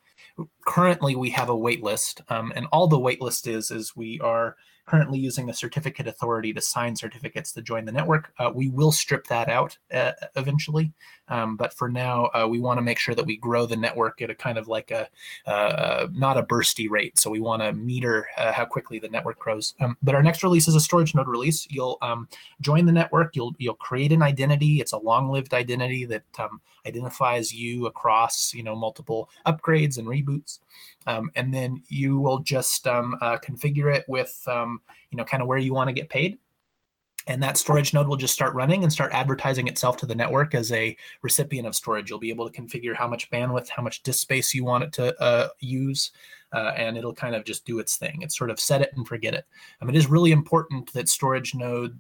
[0.67, 4.19] currently, we have a wait list, um, and all the wait list is is we
[4.21, 4.57] are
[4.87, 8.33] currently using a certificate authority to sign certificates to join the network.
[8.39, 10.93] Uh, we will strip that out uh, eventually,
[11.29, 14.23] um, but for now, uh, we want to make sure that we grow the network
[14.23, 15.09] at a kind of like a
[15.47, 17.19] uh, not a bursty rate.
[17.19, 19.75] So we want to meter uh, how quickly the network grows.
[19.81, 21.67] Um, but our next release is a storage node release.
[21.71, 22.29] You'll um,
[22.61, 23.35] join the network.
[23.35, 24.81] You'll you'll create an identity.
[24.81, 30.61] It's a long-lived identity that um, identifies you across you know multiple upgrades and reboots.
[31.09, 35.49] Um, and then you will just um, uh, configure it with you know kind of
[35.49, 36.39] where you want to get paid
[37.27, 40.55] and that storage node will just start running and start advertising itself to the network
[40.55, 42.09] as a recipient of storage.
[42.09, 44.93] You'll be able to configure how much bandwidth how much disk space you want it
[44.95, 46.13] to uh, use
[46.53, 48.23] uh, and it'll kind of just do its thing.
[48.23, 49.45] It's sort of set it and forget it.
[49.81, 51.99] Um, it is really important that storage node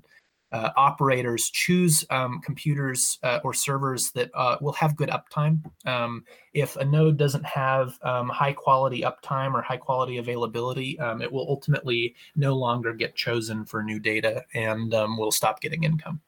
[0.52, 5.60] uh, operators choose um, computers uh, or servers that uh, will have good uptime.
[5.84, 11.20] Um, if a node doesn't have um, high quality uptime or high quality availability, um,
[11.20, 15.84] it will ultimately no longer get chosen for new data and um, will stop getting
[15.84, 16.20] income.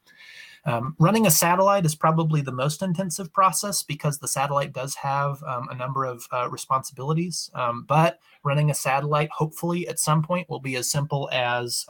[0.65, 5.43] Um, running a satellite is probably the most intensive process because the satellite does have
[5.45, 7.51] um, a number of uh, responsibilities.
[7.55, 11.87] Um, but running a satellite, hopefully, at some point, will be as simple as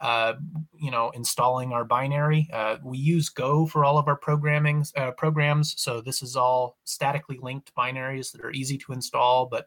[0.00, 0.34] uh,
[0.78, 2.48] you know, installing our binary.
[2.52, 6.76] Uh, we use Go for all of our programming uh, programs, so this is all
[6.84, 9.46] statically linked binaries that are easy to install.
[9.46, 9.66] But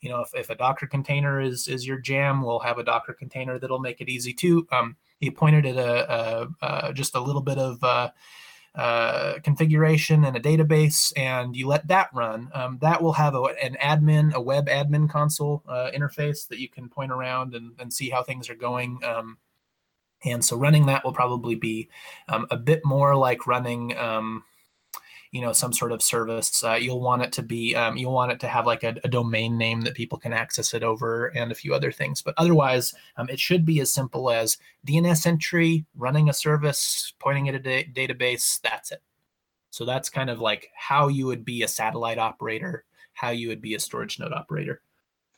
[0.00, 3.14] you know, if, if a Docker container is is your jam, we'll have a Docker
[3.14, 4.66] container that'll make it easy too.
[4.72, 8.10] Um, he pointed at a, a, a, just a little bit of uh,
[8.74, 12.50] uh, configuration and a database, and you let that run.
[12.54, 16.68] Um, that will have a, an admin, a web admin console uh, interface that you
[16.68, 19.00] can point around and, and see how things are going.
[19.02, 19.38] Um,
[20.24, 21.88] and so running that will probably be
[22.28, 24.44] um, a bit more like running, um,
[25.30, 26.64] you know, some sort of service.
[26.64, 29.08] Uh, you'll want it to be, um, you'll want it to have like a, a,
[29.08, 32.22] domain name that people can access it over and a few other things.
[32.22, 37.48] But otherwise, um, it should be as simple as DNS entry, running a service, pointing
[37.48, 38.60] at a da- database.
[38.62, 39.02] That's it.
[39.70, 43.60] So that's kind of like how you would be a satellite operator, how you would
[43.60, 44.80] be a storage node operator.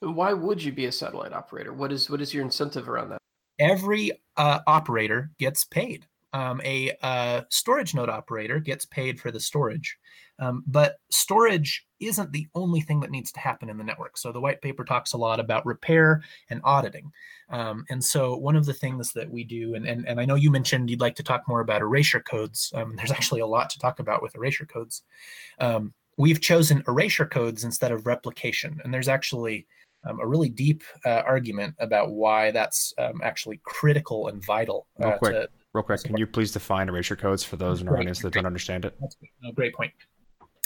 [0.01, 1.75] Why would you be a satellite operator?
[1.75, 3.21] What is what is your incentive around that?
[3.61, 6.07] Every uh, operator gets paid.
[6.33, 9.96] Um, a uh, storage node operator gets paid for the storage.
[10.38, 14.16] Um, but storage isn't the only thing that needs to happen in the network.
[14.16, 17.12] So the white paper talks a lot about repair and auditing.
[17.51, 20.37] Um, and so one of the things that we do, and, and, and I know
[20.37, 22.73] you mentioned you'd like to talk more about erasure codes.
[22.75, 25.03] Um, there's actually a lot to talk about with erasure codes.
[25.59, 28.81] Um, we've chosen erasure codes instead of replication.
[28.83, 29.66] And there's actually
[30.09, 34.87] um, a really deep uh, argument about why that's um, actually critical and vital.
[35.03, 37.89] Uh, real quick, to, real quick, can you please define erasure codes for those in
[37.89, 38.99] our audience that don't understand it?
[39.55, 39.93] Great point.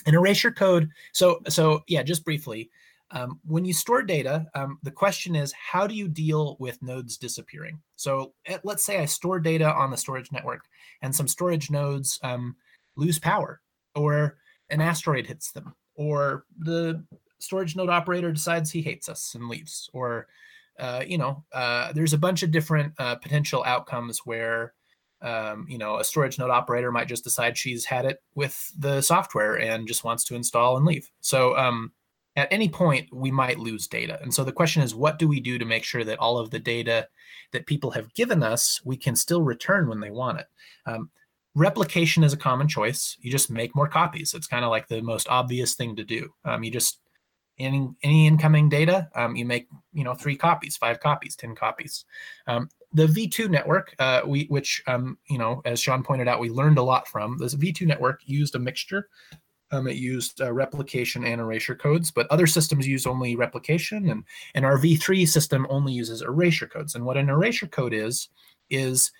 [0.06, 0.88] An erasure code.
[1.12, 2.70] So, so yeah, just briefly.
[3.10, 7.16] Um, when you store data, um, the question is how do you deal with nodes
[7.16, 7.80] disappearing?
[7.96, 10.64] So at, let's say I store data on the storage network
[11.02, 12.56] and some storage nodes um,
[12.96, 13.60] lose power
[13.94, 14.38] or
[14.70, 17.04] an asteroid hits them or the
[17.38, 20.26] storage node operator decides he hates us and leaves or
[20.78, 24.74] uh, you know uh, there's a bunch of different uh, potential outcomes where
[25.22, 29.00] um, you know a storage node operator might just decide she's had it with the
[29.00, 31.10] software and just wants to install and leave.
[31.20, 31.92] So um,
[32.36, 34.18] at any point we might lose data.
[34.22, 36.50] And so the question is what do we do to make sure that all of
[36.50, 37.08] the data
[37.52, 40.46] that people have given us we can still return when they want it?
[40.86, 41.10] Um,
[41.54, 43.16] replication is a common choice.
[43.20, 44.34] You just make more copies.
[44.34, 46.32] It's kind of like the most obvious thing to do.
[46.44, 46.98] Um, you just
[47.58, 52.04] any any incoming data, um, you make you know three copies, five copies, ten copies.
[52.46, 56.50] Um, the V2 network, uh, we which um, you know as Shawn pointed out, we
[56.50, 57.38] learned a lot from.
[57.38, 59.08] This V2 network used a mixture.
[59.70, 64.24] Um, it used uh, replication and erasure codes, but other systems use only replication, and
[64.54, 66.94] and our V3 system only uses erasure codes.
[66.94, 68.28] And what an erasure code is
[68.70, 69.10] is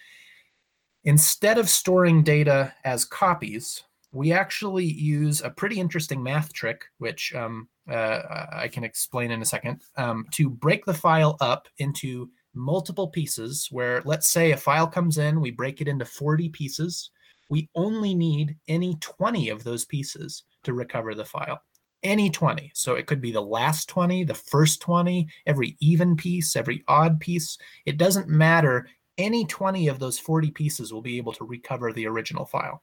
[1.05, 7.35] instead of storing data as copies, we actually use a pretty interesting math trick, which
[7.35, 12.31] um, uh, I can explain in a second, um, to break the file up into
[12.55, 13.68] multiple pieces.
[13.70, 17.11] Where let's say a file comes in, we break it into 40 pieces.
[17.51, 21.61] We only need any 20 of those pieces to recover the file.
[22.03, 22.70] Any 20.
[22.75, 27.20] So it could be the last 20, the first 20, every even piece, every odd
[27.20, 27.57] piece.
[27.87, 28.89] It doesn't matter.
[29.16, 32.82] Any 20 of those 40 pieces will be able to recover the original file.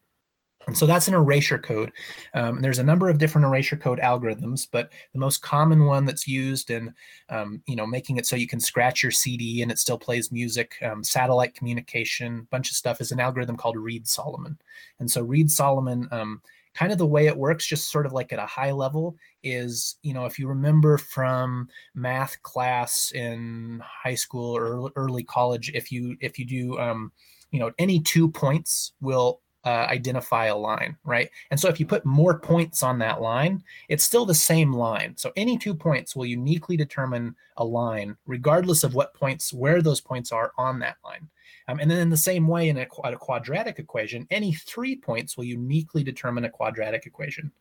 [0.68, 1.92] And so that's an erasure code.
[2.34, 6.28] Um, there's a number of different erasure code algorithms, but the most common one that's
[6.28, 6.94] used in,
[7.30, 10.32] um, you know, making it so you can scratch your CD and it still plays
[10.32, 14.58] music, um, satellite communication, bunch of stuff is an algorithm called Reed Solomon.
[15.00, 16.42] And so Reed Solomon um,
[16.74, 19.98] kind of the way it works, just sort of like at a high level, is
[20.04, 25.92] you know if you remember from math class in high school or early college, if
[25.92, 27.12] you if you do um,
[27.52, 31.30] you know any two points will uh, identify a line, right?
[31.52, 35.16] And so if you put more points on that line, it's still the same line.
[35.18, 40.02] So any two points will uniquely determine a line, regardless of what points, where those
[40.02, 41.30] points are on that line.
[41.68, 45.38] Um, and then in the same way, in a, a quadratic equation, any three points
[45.38, 47.52] will uniquely determine a quadratic equation.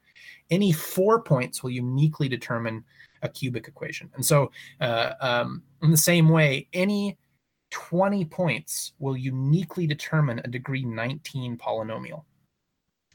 [0.51, 2.84] Any four points will uniquely determine
[3.22, 4.11] a cubic equation.
[4.14, 7.18] And so, uh, um, in the same way, any
[7.70, 12.24] 20 points will uniquely determine a degree 19 polynomial.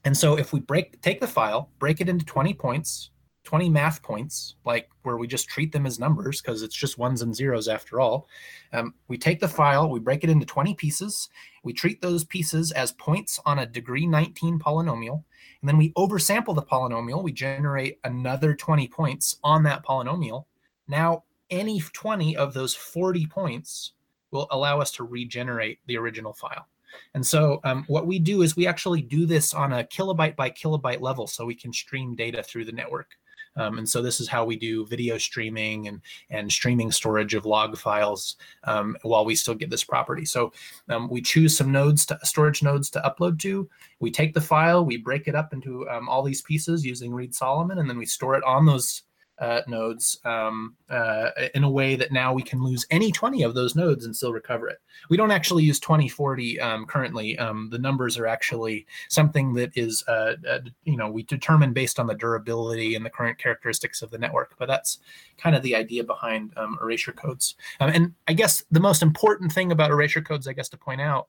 [0.03, 3.09] And so if we break take the file, break it into 20 points,
[3.43, 7.21] 20 math points, like where we just treat them as numbers because it's just ones
[7.21, 8.27] and zeros after all.
[8.73, 11.29] Um, we take the file, we break it into 20 pieces,
[11.63, 15.23] we treat those pieces as points on a degree 19 polynomial,
[15.61, 20.45] and then we oversample the polynomial, we generate another 20 points on that polynomial.
[20.87, 23.93] Now, any 20 of those 40 points
[24.35, 26.67] will allow us to regenerate the original file.
[27.13, 30.49] And so um, what we do is we actually do this on a kilobyte by
[30.49, 33.11] kilobyte level so we can stream data through the network.
[33.57, 37.45] Um, and so this is how we do video streaming and, and streaming storage of
[37.45, 40.25] log files um, while we still get this property.
[40.25, 40.51] So
[40.89, 43.69] um, we choose some nodes to storage nodes to upload to.
[44.01, 47.33] We take the file, we break it up into um, all these pieces using Reed
[47.33, 49.03] Solomon, and then we store it on those
[49.39, 53.53] uh, nodes um, uh, in a way that now we can lose any 20 of
[53.53, 54.77] those nodes and still recover it.
[55.09, 57.37] We don't actually use 2040 um, currently.
[57.37, 61.99] Um, the numbers are actually something that is, uh, uh, you know, we determine based
[61.99, 64.55] on the durability and the current characteristics of the network.
[64.57, 64.99] But that's
[65.37, 67.55] kind of the idea behind um, erasure codes.
[67.79, 71.01] Um, and I guess the most important thing about erasure codes, I guess, to point
[71.01, 71.27] out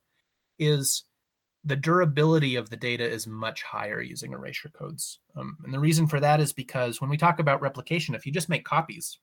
[0.59, 1.05] is
[1.67, 5.19] the durability of the data is much higher using erasure codes.
[5.35, 8.31] Um, and the reason for that is because when we talk about replication, if you
[8.31, 9.19] just make copies,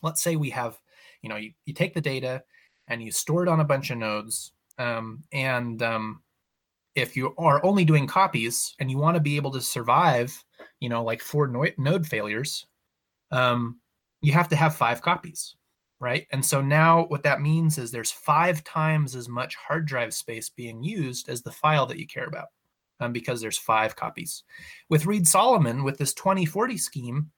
[0.00, 0.78] let's say we have,
[1.20, 2.44] you know, you, you take the data
[2.86, 4.52] and you store it on a bunch of nodes.
[4.78, 6.22] Um, and um,
[6.94, 10.32] if you are only doing copies and you want to be able to survive,
[10.78, 12.66] you know, like four no- node failures,
[13.32, 13.80] um,
[14.22, 15.56] you have to have five copies
[16.00, 16.26] right?
[16.30, 20.48] And so now what that means is there's five times as much hard drive space
[20.48, 22.48] being used as the file that you care about
[23.00, 24.44] um, because there's five copies.
[24.88, 27.30] With Reed Solomon, with this 2040 scheme,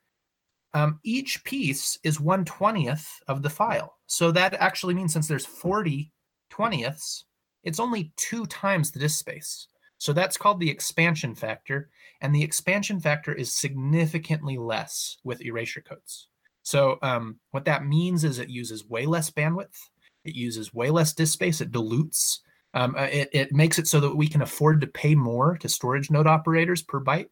[0.75, 3.97] um, each piece is 1 20th of the file.
[4.07, 6.13] So that actually means since there's 40
[6.53, 7.25] 20ths,
[7.63, 9.69] it's only two times the disk space.
[9.99, 11.91] So that's called the expansion factor.
[12.21, 16.30] And the expansion factor is significantly less with erasure codes.
[16.63, 19.77] So um, what that means is it uses way less bandwidth.
[20.25, 21.61] It uses way less disk space.
[21.61, 22.43] It dilutes.
[22.75, 25.69] Um, uh, it, it makes it so that we can afford to pay more to
[25.69, 27.29] storage node operators per byte.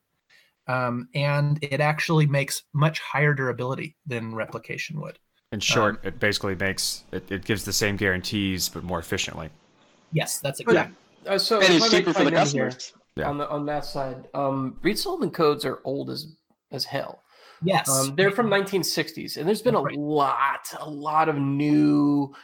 [0.67, 5.19] Um, and it actually makes much higher durability than replication would.
[5.53, 9.49] In short, um, it basically makes it, it gives the same guarantees but more efficiently.
[10.13, 10.95] Yes, that's exactly.
[11.25, 11.33] Yeah.
[11.33, 12.93] Uh, so and it's cheaper for the customers.
[13.17, 13.31] Yeah.
[13.31, 16.37] On the on that side, um, Reed Solomon codes are old as
[16.71, 17.23] as hell.
[17.63, 19.97] Yes, um, they're from 1960s, and there's been a right.
[19.99, 22.35] lot, a lot of new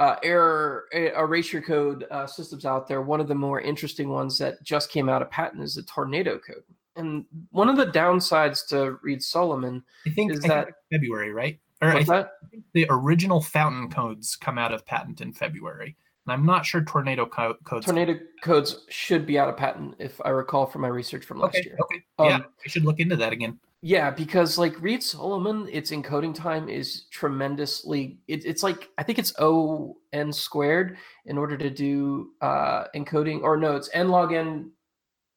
[0.00, 3.02] uh, error erasure code uh, systems out there.
[3.02, 6.38] One of the more interesting ones that just came out of patent is the Tornado
[6.38, 6.62] code.
[6.96, 11.32] And one of the downsides to Reed Solomon I think is I that think February,
[11.32, 11.58] right?
[11.80, 12.26] Or I, think
[12.72, 15.96] the original fountain codes come out of patent in February.
[16.26, 17.86] And I'm not sure tornado co- codes.
[17.86, 21.56] Tornado codes should be out of patent, if I recall from my research from last
[21.56, 21.78] okay, year.
[21.80, 22.02] Okay.
[22.18, 23.58] Um, yeah, I should look into that again.
[23.80, 28.18] Yeah, because like Reed Solomon, its encoding time is tremendously.
[28.26, 33.42] It, it's like I think it's O n squared in order to do uh, encoding,
[33.42, 34.72] or no, it's n log n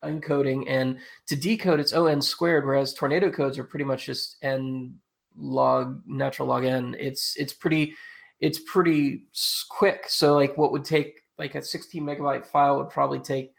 [0.04, 2.66] encoding, and to decode it's O n squared.
[2.66, 4.96] Whereas tornado codes are pretty much just n
[5.38, 6.96] log natural log n.
[7.00, 7.94] It's it's pretty
[8.40, 9.26] it's pretty
[9.70, 10.06] quick.
[10.10, 13.54] So like what would take like a 16 megabyte file would probably take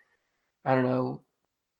[0.64, 1.22] I don't know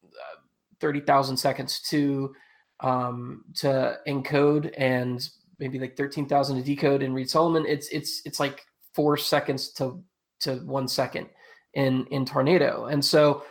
[0.05, 0.41] uh,
[0.81, 2.35] 30,000 seconds to
[2.83, 5.29] um, to encode and
[5.59, 7.65] maybe like 13,000 to decode and Reed Solomon.
[7.67, 8.65] It's it's it's like
[8.95, 10.03] four seconds to
[10.41, 11.29] to one second
[11.75, 12.87] in in Tornado.
[12.87, 13.45] And so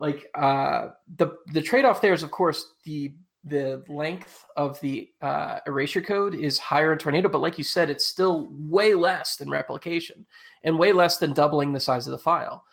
[0.00, 3.14] like uh, the the trade off there is of course the
[3.44, 7.88] the length of the uh, erasure code is higher in Tornado, but like you said,
[7.88, 10.26] it's still way less than replication
[10.64, 12.64] and way less than doubling the size of the file.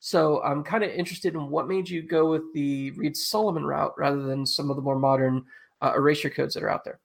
[0.00, 3.94] So I'm kind of interested in what made you go with the Reed Solomon route
[3.96, 5.44] rather than some of the more modern
[5.84, 7.00] uh, erasure codes that are out there?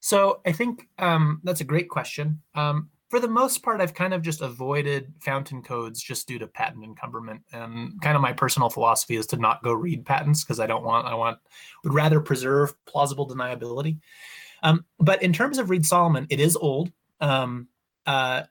[0.00, 2.42] So I think um, that's a great question.
[2.54, 6.46] Um, for the most part, I've kind of just avoided fountain codes just due to
[6.46, 7.42] patent encumberment.
[7.52, 10.82] And kind of my personal philosophy is to not go read patents because I don't
[10.82, 11.38] want, I want,
[11.84, 13.98] would rather preserve plausible deniability.
[14.62, 16.90] Um, but in terms of Reed Solomon, it is old.
[17.20, 17.68] Um,
[18.06, 18.44] uh,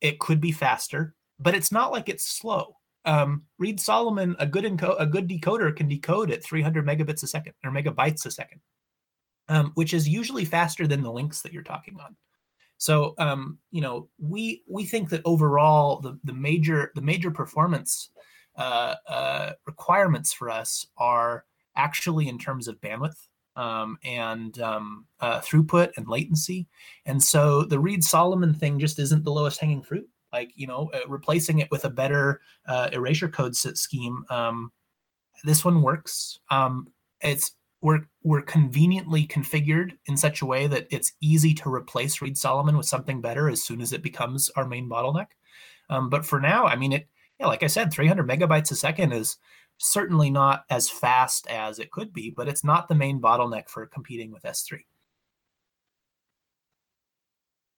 [0.00, 2.76] it could be faster, but it's not like it's slow.
[3.04, 7.26] Um, Reed Solomon, a good enco- a good decoder can decode at 300 megabits a
[7.26, 8.60] second or megabytes a second,
[9.48, 12.16] um, which is usually faster than the links that you're talking on.
[12.78, 18.10] So um, you know, we we think that overall the the major the major performance
[18.56, 21.44] uh, uh, requirements for us are
[21.76, 26.66] actually in terms of bandwidth um, and um, uh, throughput and latency.
[27.06, 30.08] And so the Reed Solomon thing just isn't the lowest hanging fruit.
[30.32, 34.24] Like you know, uh, replacing it with a better uh, erasure code scheme.
[34.30, 34.70] Um,
[35.44, 36.38] this one works.
[36.50, 36.88] Um,
[37.20, 42.36] it's we're we're conveniently configured in such a way that it's easy to replace Reed
[42.36, 45.28] Solomon with something better as soon as it becomes our main bottleneck.
[45.90, 47.08] Um, but for now, I mean, it
[47.38, 49.36] yeah, like I said, 300 megabytes a second is
[49.78, 53.86] certainly not as fast as it could be, but it's not the main bottleneck for
[53.86, 54.80] competing with S3.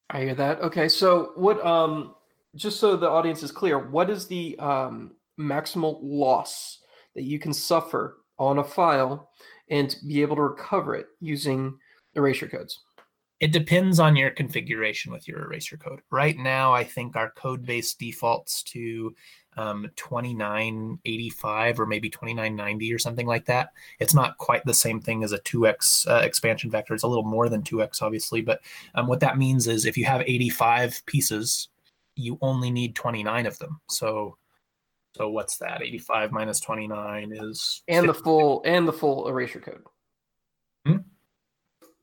[0.08, 0.60] I hear that.
[0.60, 1.64] Okay, so what?
[1.64, 2.14] Um,
[2.56, 6.78] just so the audience is clear, what is the um, maximal loss
[7.14, 9.30] that you can suffer on a file
[9.70, 11.78] and be able to recover it using
[12.14, 12.80] erasure codes?
[13.40, 16.00] It depends on your configuration with your erasure code.
[16.10, 19.14] Right now, I think our code base defaults to
[19.56, 23.70] um, 2985 or maybe 2990 or something like that.
[23.98, 26.92] It's not quite the same thing as a 2x uh, expansion factor.
[26.92, 28.42] It's a little more than 2x, obviously.
[28.42, 28.60] But
[28.94, 31.68] um, what that means is if you have 85 pieces,
[32.16, 33.80] you only need 29 of them.
[33.88, 34.36] So
[35.12, 35.82] so what's that?
[35.82, 38.06] 85 minus 29 is and 50.
[38.06, 39.82] the full and the full erasure code.
[40.86, 40.98] Hmm?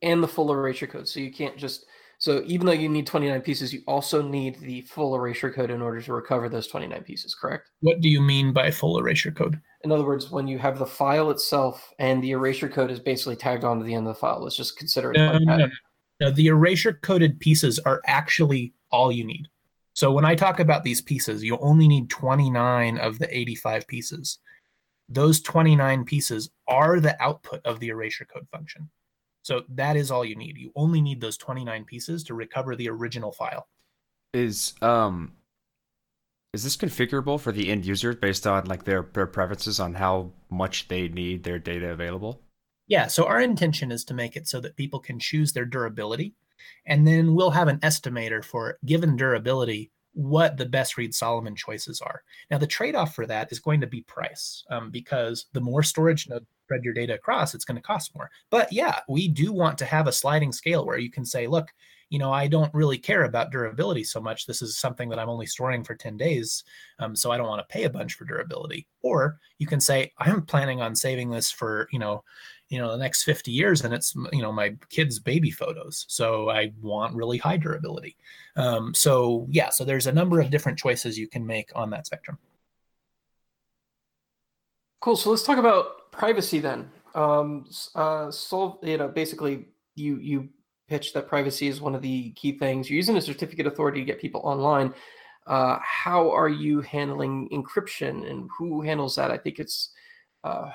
[0.02, 1.08] And the full erasure code.
[1.08, 1.86] So you can't just
[2.20, 5.82] so even though you need 29 pieces, you also need the full erasure code in
[5.82, 7.70] order to recover those 29 pieces, correct?
[7.82, 9.60] What do you mean by full erasure code?
[9.84, 13.36] In other words, when you have the file itself and the erasure code is basically
[13.36, 15.70] tagged onto the end of the file, let's just consider it like that.
[16.20, 19.48] No, the erasure coded pieces are actually all you need.
[19.98, 24.38] So when I talk about these pieces, you only need 29 of the 85 pieces.
[25.10, 28.92] Those 29 pieces are the output of the erasure code function.
[29.42, 30.56] So that is all you need.
[30.56, 33.70] You only need those 29 pieces to recover the original file.
[34.36, 35.34] Is um
[36.54, 40.32] is this configurable for the end user based on like their their preferences on how
[40.52, 42.44] much they need their data available?
[42.86, 46.36] Yeah, so our intention is to make it so that people can choose their durability
[46.86, 52.02] and then we'll have an estimator for given durability what the best Reed Solomon choices
[52.02, 52.24] are.
[52.50, 55.84] Now, the trade off for that is going to be price um, because the more
[55.84, 58.30] storage node spread your data across, it's going to cost more.
[58.50, 61.72] But yeah, we do want to have a sliding scale where you can say, look,
[62.10, 64.46] you know, I don't really care about durability so much.
[64.46, 66.64] This is something that I'm only storing for 10 days.
[67.00, 68.88] Um, so I don't want to pay a bunch for durability.
[69.02, 72.24] Or you can say, I'm planning on saving this for, you know,
[72.70, 76.06] you know the next 50 years and it's you know my kids baby photos.
[76.10, 78.16] So i want really high durability.
[78.56, 82.06] Um, so yeah so there's a number of different choices you can make on that
[82.06, 82.38] spectrum.
[85.00, 85.16] Cool.
[85.16, 86.90] So let's talk about privacy then.
[87.16, 87.66] Um,
[87.96, 89.66] uh, solve you know basically
[89.96, 90.50] you you
[90.88, 92.90] pitch that privacy is one of the key things.
[92.90, 94.94] You're using a certificate authority to get people online.
[95.46, 99.32] Uh, how are you handling encryption and who handles that?
[99.32, 99.90] I think it's
[100.44, 100.70] uh,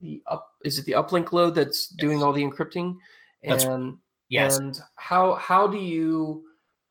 [0.00, 2.00] the up is it the uplink load that's yes.
[2.00, 2.96] doing all the encrypting
[3.42, 3.66] and that's,
[4.28, 4.58] yes.
[4.58, 6.44] and how how do you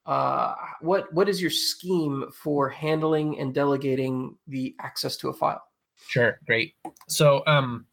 [0.06, 5.64] uh, what what is your scheme for handling and delegating the access to a file
[6.08, 6.74] sure great
[7.08, 7.86] so um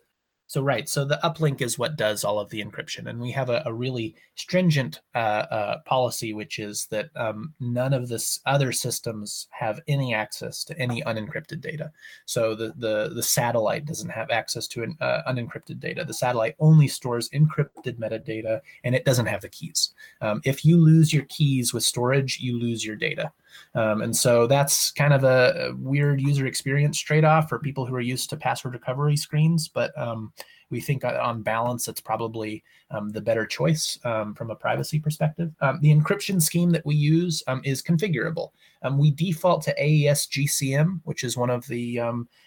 [0.53, 3.48] so right, so the uplink is what does all of the encryption, and we have
[3.48, 8.70] a, a really stringent uh, uh, policy, which is that um, none of this other
[8.70, 11.90] systems have any access to any unencrypted data.
[12.26, 16.05] So the the the satellite doesn't have access to an, uh, unencrypted data.
[16.05, 19.94] The satellite only stores encrypted metadata, and it doesn't have the keys.
[20.20, 23.32] Um, if you lose your keys with storage, you lose your data.
[23.74, 27.94] Um, and so that's kind of a, weird user experience trade off for people who
[27.94, 29.68] are used to password recovery screens.
[29.68, 30.32] But um,
[30.70, 34.98] we think uh, on balance, it's probably um, the better choice um, from a privacy
[34.98, 35.53] perspective.
[35.61, 38.50] Um, the encryption scheme that we use is configurable.
[38.92, 42.00] we default to AES GCM, which is one of the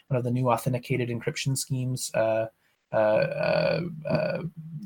[0.08, 2.12] one of the new authenticated encryption schemes.
[2.14, 2.48] Uh,
[2.92, 4.42] uh, uh, uh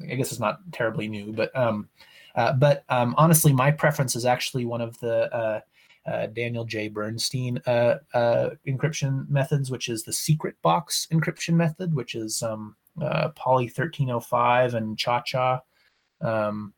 [0.10, 1.90] I guess it's not terribly new, but um,
[2.36, 5.62] uh, but um, honestly, my preference is actually one of the
[6.06, 6.88] uh, Daniel J.
[6.88, 12.76] Bernstein uh, uh, encryption methods, which is the secret box encryption method, which is um,
[13.02, 15.62] uh, Poly 1305 and Cha Cha.
[16.22, 16.74] Um,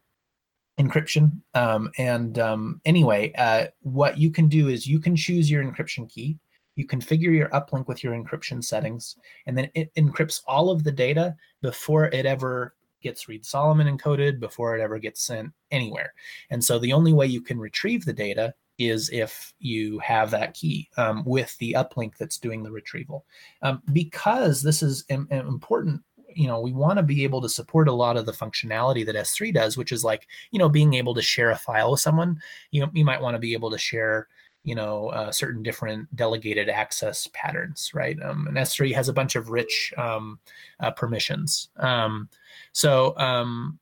[0.79, 1.41] encryption.
[1.53, 6.09] Um, and um, anyway, uh, what you can do is you can choose your encryption
[6.09, 6.37] key.
[6.75, 10.91] You configure your uplink with your encryption settings, and then it encrypts all of the
[10.91, 16.13] data before it ever gets Reed Solomon encoded, before it ever gets sent anywhere.
[16.49, 18.53] And so the only way you can retrieve the data
[18.89, 23.25] is if you have that key um, with the uplink that's doing the retrieval.
[23.61, 26.01] Um, because this is Im- important
[26.33, 29.15] you know we want to be able to support a lot of the functionality that
[29.15, 32.39] s3 does which is like you know being able to share a file with someone.
[32.71, 34.27] You know you might want to be able to share
[34.63, 38.17] you know uh, certain different delegated access patterns right?
[38.21, 40.39] Um, and s3 has a bunch of rich um,
[40.79, 41.69] uh, permissions.
[41.77, 42.29] Um,
[42.71, 43.79] so um,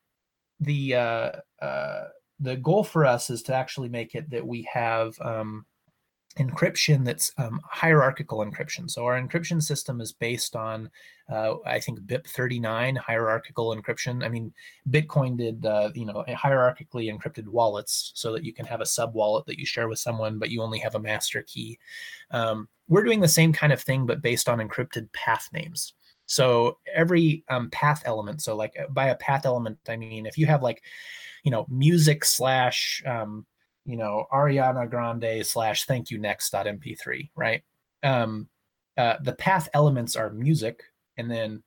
[0.59, 1.31] the uh,
[1.61, 2.07] uh,
[2.39, 5.65] the goal for us is to actually make it that we have um,
[6.37, 8.89] encryption that's um, hierarchical encryption.
[8.89, 10.89] So our encryption system is based on,
[11.29, 14.23] uh, I think, BIP39 hierarchical encryption.
[14.23, 14.53] I mean,
[14.89, 19.13] Bitcoin did, uh, you know, hierarchically encrypted wallets so that you can have a sub
[19.13, 21.77] wallet that you share with someone, but you only have a master key.
[22.31, 25.93] Um, we're doing the same kind of thing, but based on encrypted path names.
[26.27, 30.45] So every um, path element, so like by a path element, I mean, if you
[30.45, 30.83] have like,
[31.43, 33.45] you know, music slash, um,
[33.85, 37.63] you know, Ariana Grande slash thank you next dot mp3, right?
[38.03, 38.47] Um,
[38.97, 40.83] uh, the path elements are music
[41.17, 41.63] and then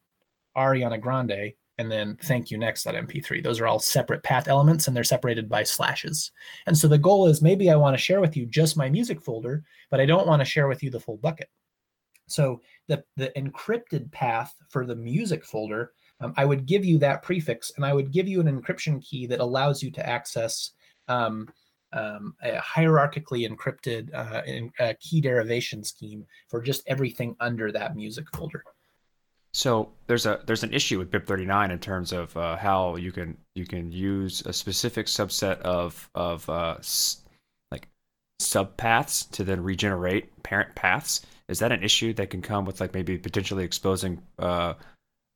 [0.57, 3.43] Ariana Grande and then thank you next dot mp3.
[3.43, 6.31] Those are all separate path elements and they're separated by slashes.
[6.66, 9.20] And so the goal is maybe I want to share with you just my music
[9.20, 11.49] folder, but I don't want to share with you the full bucket.
[12.29, 15.93] So the, the encrypted path for the music folder,
[16.23, 19.27] um, I would give you that prefix and I would give you an encryption key
[19.27, 20.70] that allows you to access
[21.09, 21.49] um,
[21.93, 27.97] um, a hierarchically encrypted uh, in, uh, key derivation scheme for just everything under that
[27.97, 28.64] music folder.
[29.55, 33.37] So there's a there's an issue with BIP39 in terms of uh, how you can
[33.55, 37.23] you can use a specific subset of of uh, s-
[37.70, 37.89] like
[38.41, 41.20] subpaths to then regenerate parent paths.
[41.49, 44.73] Is that an issue that can come with like maybe potentially exposing uh,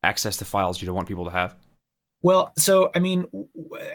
[0.03, 1.55] access to files you don't want people to have?
[2.23, 3.25] Well, so I mean,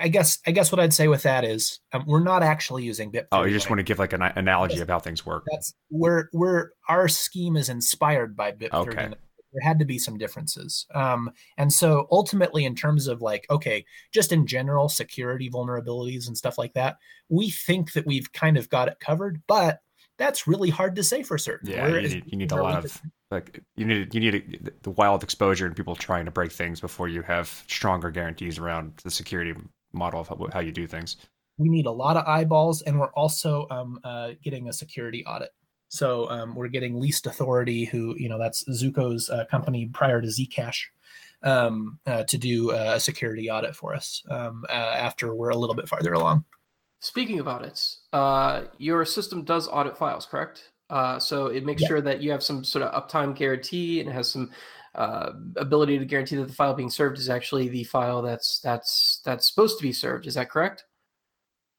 [0.01, 3.11] I guess I guess what I'd say with that is um, we're not actually using
[3.11, 3.27] BIP.
[3.33, 5.45] Oh, you just want to give like an analogy of how things work.
[5.51, 8.73] That's we're we're our scheme is inspired by BIP.
[8.73, 9.11] Okay.
[9.55, 13.85] There had to be some differences, um, and so ultimately, in terms of like, okay,
[14.11, 16.97] just in general, security vulnerabilities and stuff like that,
[17.29, 19.81] we think that we've kind of got it covered, but
[20.23, 21.71] that's really hard to say for certain.
[21.71, 25.23] Yeah, you need, you need a lot of like you need you need the wild
[25.23, 29.55] exposure and people trying to break things before you have stronger guarantees around the security
[29.93, 31.17] model of how, how you do things.
[31.59, 35.51] We need a lot of eyeballs, and we're also um, uh, getting a security audit.
[35.89, 40.29] So um, we're getting least authority, who you know that's Zooko's uh, company prior to
[40.29, 40.85] Zcash,
[41.43, 45.75] um, uh, to do a security audit for us um, uh, after we're a little
[45.75, 46.45] bit farther along.
[47.03, 50.71] Speaking of audits, uh, your system does audit files, correct?
[50.89, 51.89] Uh, so it makes yeah.
[51.89, 54.53] sure that you have some sort of uptime guarantee and has some
[54.95, 59.21] uh, ability to guarantee that the file being served is actually the file that's that's
[59.25, 60.29] that's supposed to be served.
[60.29, 60.85] Is that correct?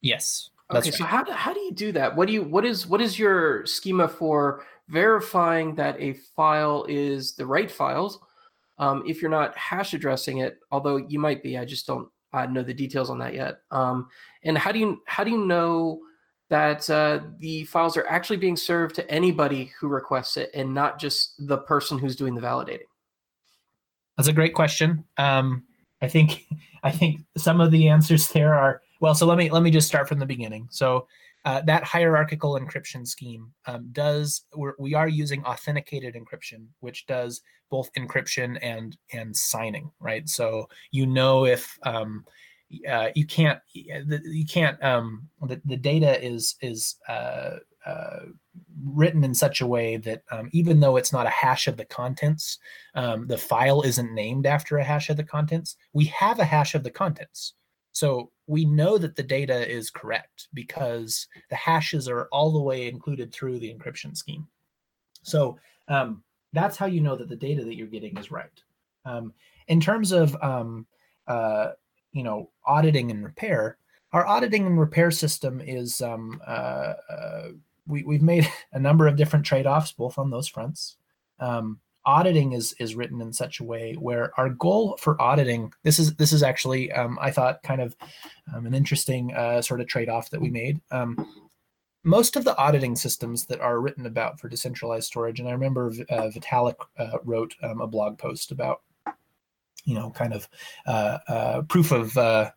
[0.02, 0.50] Yes.
[0.70, 0.90] okay.
[0.90, 0.94] Right.
[0.94, 2.14] So how do, how do you do that?
[2.14, 7.34] What do you what is what is your schema for verifying that a file is
[7.34, 8.20] the right files?
[8.78, 12.48] Um, if you're not hash addressing it, although you might be, I just don't I
[12.48, 13.60] know the details on that yet.
[13.72, 14.08] Um,
[14.44, 16.02] and how do you how do you know
[16.50, 21.00] that uh, the files are actually being served to anybody who requests it and not
[21.00, 22.88] just the person who's doing the validating?
[24.18, 25.04] That's a great question.
[25.18, 25.64] Um,
[26.02, 26.46] I think
[26.84, 29.16] I think some of the answers there are well.
[29.16, 30.68] So let me let me just start from the beginning.
[30.72, 31.08] So
[31.46, 37.42] uh, that hierarchical encryption scheme um, does we're, we are using authenticated encryption which does
[37.70, 40.28] both encryption and and signing right?
[40.30, 42.26] So you know if um,
[42.90, 48.20] uh, you can't you can't um, the, the data is is uh, uh,
[48.84, 51.86] written in such a way that um, even though it's not a hash of the
[51.86, 52.60] contents
[52.96, 56.76] um, the file isn't named after a hash of the contents we have a hash
[56.76, 57.54] of the contents
[57.94, 62.88] so we know that the data is correct because the hashes are all the way
[62.88, 64.48] included through the encryption scheme.
[65.22, 68.62] So um, that's how you know that the data that you're getting is right.
[69.06, 69.32] Um,
[69.68, 70.86] in terms of um,
[71.28, 71.72] uh,
[72.12, 73.78] you know auditing and repair,
[74.12, 77.48] our auditing and repair system is um, uh, uh,
[77.88, 80.98] we, we've made a number of different trade-offs both on those fronts.
[82.06, 86.16] Auditing is is written in such a way where our goal for auditing this is
[86.16, 87.96] this is actually um, I thought kind of
[88.54, 90.82] um, an interesting uh, sort of trade off that we made.
[90.92, 91.26] Um,
[92.04, 95.88] most of the auditing systems that are written about for decentralized storage, and I remember
[96.10, 98.82] uh, Vitalik uh, wrote um, a blog post about,
[99.86, 100.48] you know, kind of
[100.86, 102.52] uh, uh, proof of uh,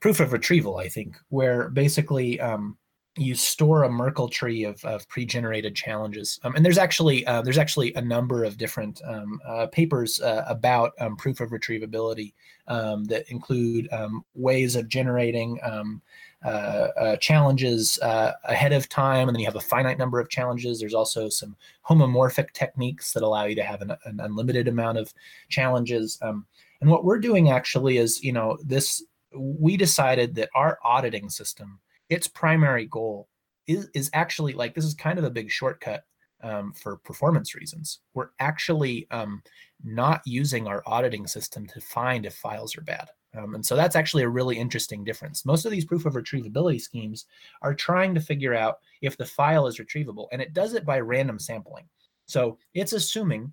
[0.00, 2.76] proof of retrieval, I think, where basically um,
[3.16, 6.38] you store a Merkle tree of, of pre-generated challenges.
[6.44, 10.44] Um, and there's actually uh, there's actually a number of different um, uh, papers uh,
[10.46, 12.34] about um, proof of retrievability
[12.68, 16.02] um, that include um, ways of generating um,
[16.44, 20.28] uh, uh, challenges uh, ahead of time, and then you have a finite number of
[20.28, 20.78] challenges.
[20.78, 21.56] There's also some
[21.88, 25.12] homomorphic techniques that allow you to have an, an unlimited amount of
[25.48, 26.18] challenges.
[26.20, 29.02] and what we're doing actually is, you know, this
[29.34, 31.78] we decided that our auditing system
[32.08, 33.28] its primary goal
[33.66, 36.04] is, is actually like this is kind of a big shortcut
[36.42, 38.00] um, for performance reasons.
[38.14, 39.42] We're actually um,
[39.82, 43.08] not using our auditing system to find if files are bad.
[43.36, 45.44] Um, and so that's actually a really interesting difference.
[45.44, 47.26] Most of these proof of retrievability schemes
[47.62, 51.00] are trying to figure out if the file is retrievable, and it does it by
[51.00, 51.84] random sampling.
[52.26, 53.52] So it's assuming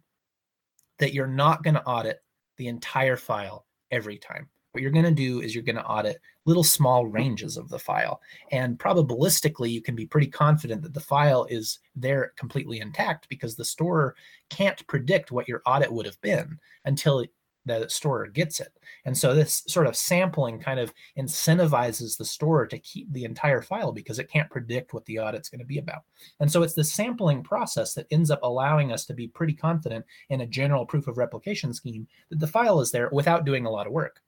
[1.00, 2.20] that you're not going to audit
[2.58, 4.50] the entire file every time.
[4.74, 7.78] What you're going to do is you're going to audit little small ranges of the
[7.78, 8.20] file.
[8.52, 13.56] And probabilistically, you can be pretty confident that the file is there completely intact because
[13.56, 14.16] the storer
[14.50, 17.24] can't predict what your audit would have been until
[17.66, 18.74] the storer gets it.
[19.06, 23.62] And so this sort of sampling kind of incentivizes the storer to keep the entire
[23.62, 26.02] file because it can't predict what the audit's going to be about.
[26.40, 30.04] And so it's the sampling process that ends up allowing us to be pretty confident
[30.30, 33.72] in a general proof of replication scheme that the file is there without doing a
[33.72, 34.20] lot of work.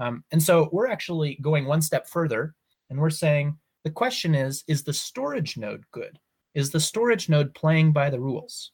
[0.00, 2.54] Um, and so we're actually going one step further
[2.88, 6.18] and we're saying the question is is the storage node good?
[6.54, 8.72] Is the storage node playing by the rules?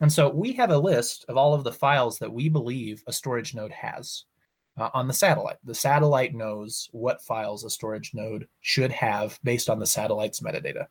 [0.00, 3.12] And so we have a list of all of the files that we believe a
[3.12, 4.24] storage node has
[4.78, 5.56] uh, on the satellite.
[5.64, 10.86] The satellite knows what files a storage node should have based on the satellite's metadata.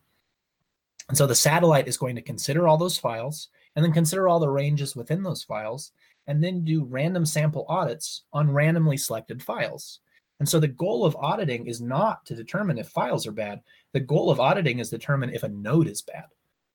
[1.08, 4.40] And so the satellite is going to consider all those files and then consider all
[4.40, 5.92] the ranges within those files
[6.28, 10.00] and then do random sample audits on randomly selected files.
[10.40, 13.62] And so the goal of auditing is not to determine if files are bad.
[13.94, 16.26] The goal of auditing is determine if a node is bad.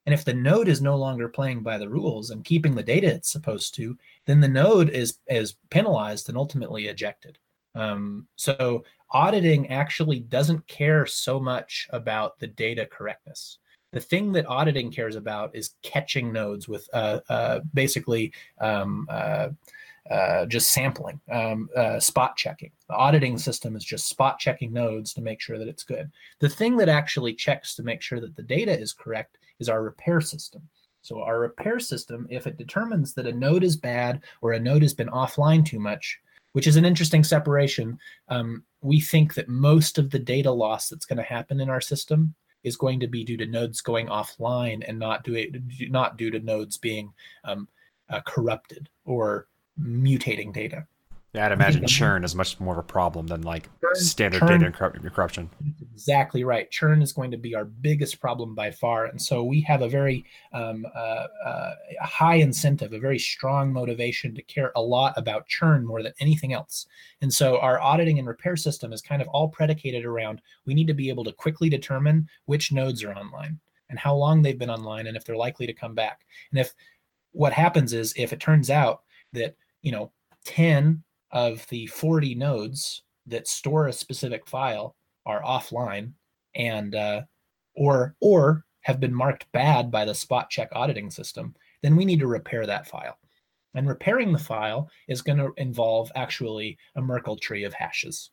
[0.07, 3.09] And if the node is no longer playing by the rules and keeping the data
[3.09, 7.39] it's supposed to, then the node is is penalized and ultimately ejected.
[7.75, 13.59] Um, so auditing actually doesn't care so much about the data correctness.
[13.93, 19.49] The thing that auditing cares about is catching nodes with uh, uh, basically um, uh,
[20.11, 22.71] uh just sampling, um, uh, spot checking.
[22.89, 26.11] The auditing system is just spot checking nodes to make sure that it's good.
[26.39, 29.83] The thing that actually checks to make sure that the data is correct is our
[29.83, 30.63] repair system.
[31.03, 34.83] So our repair system, if it determines that a node is bad or a node
[34.83, 36.19] has been offline too much,
[36.53, 41.07] which is an interesting separation, um, we think that most of the data loss that's
[41.07, 44.85] going to happen in our system is going to be due to nodes going offline
[44.87, 45.51] and not due
[45.89, 47.13] not due to nodes being
[47.45, 47.69] um,
[48.09, 49.47] uh, corrupted or
[49.81, 50.87] mutating data.
[51.33, 54.61] Yeah, I'd imagine churn is much more of a problem than like churn, standard churn,
[54.61, 55.49] data corruption.
[55.93, 56.69] Exactly right.
[56.71, 59.89] Churn is going to be our biggest problem by far, and so we have a
[59.89, 65.47] very um, uh, uh, high incentive, a very strong motivation to care a lot about
[65.47, 66.87] churn more than anything else.
[67.23, 70.89] And so our auditing and repair system is kind of all predicated around we need
[70.89, 73.59] to be able to quickly determine which nodes are online
[73.89, 76.23] and how long they've been online and if they're likely to come back.
[76.51, 76.75] And if
[77.33, 79.03] what happens is if it turns out
[79.33, 80.11] that you know
[80.45, 81.03] 10
[81.33, 86.13] of the 40 nodes that store a specific file are offline
[86.55, 87.23] and uh,
[87.75, 92.21] or or have been marked bad by the spot check auditing system, then we need
[92.21, 93.19] to repair that file.
[93.75, 98.31] And repairing the file is going to involve actually a Merkle tree of hashes.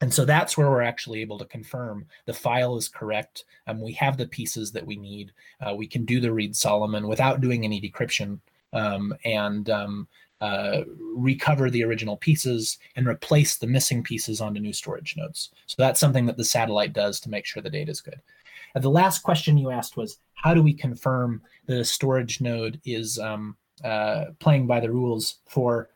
[0.00, 3.44] And so that's where we're actually able to confirm the file is correct.
[3.66, 5.32] and we have the pieces that we need.
[5.60, 8.40] Uh, we can do the Reed Solomon without doing any decryption.
[8.72, 10.08] Um, and um,
[10.40, 10.82] uh,
[11.14, 15.50] recover the original pieces and replace the missing pieces onto new storage nodes.
[15.66, 18.20] So that's something that the satellite does to make sure the data is good.
[18.74, 23.18] And the last question you asked was, how do we confirm the storage node is
[23.18, 25.90] um, uh, playing by the rules for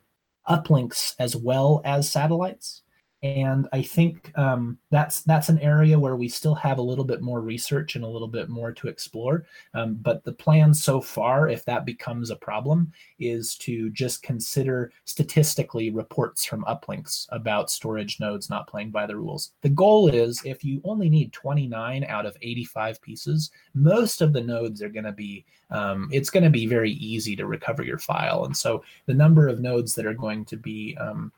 [0.49, 2.83] uplinks as well as satellites?
[3.23, 7.23] And I think um, that's that's an area where we still have a little bit
[7.23, 9.47] more research and a little bit more to explore.
[9.75, 14.93] Um, but the plan so far, if that becomes a problem, is to just consider
[15.05, 19.53] statistically reports from uplinks about storage nodes not playing by the rules.
[19.61, 24.41] The goal is if you only need 29 out of 85 pieces, most of the
[24.41, 27.99] nodes are going to be um, it's going to be very easy to recover your
[27.99, 31.33] file, and so the number of nodes that are going to be um,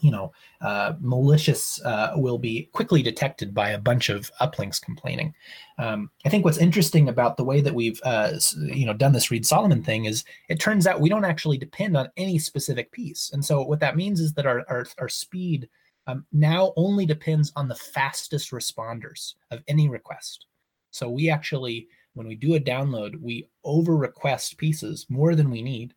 [0.00, 5.34] you know, uh, malicious uh, will be quickly detected by a bunch of uplinks complaining.
[5.78, 9.30] Um, I think what's interesting about the way that we've, uh, you know, done this
[9.30, 13.30] Reed Solomon thing is it turns out we don't actually depend on any specific piece,
[13.32, 15.68] and so what that means is that our our, our speed
[16.08, 20.46] um, now only depends on the fastest responders of any request.
[20.90, 25.62] So we actually, when we do a download, we over request pieces more than we
[25.62, 25.94] need.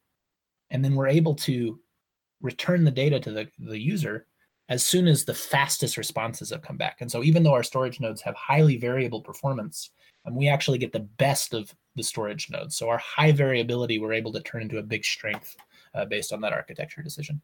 [0.70, 1.80] And then we're able to
[2.42, 4.28] return the data to the, the user
[4.70, 6.98] as soon as the fastest responses have come back.
[7.02, 9.92] And so even though our storage nodes have highly variable performance,
[10.26, 12.78] and um, we actually get the best of the storage nodes.
[12.78, 15.56] So our high variability, we're able to turn into a big strength
[15.94, 17.42] uh, based on that architecture decision.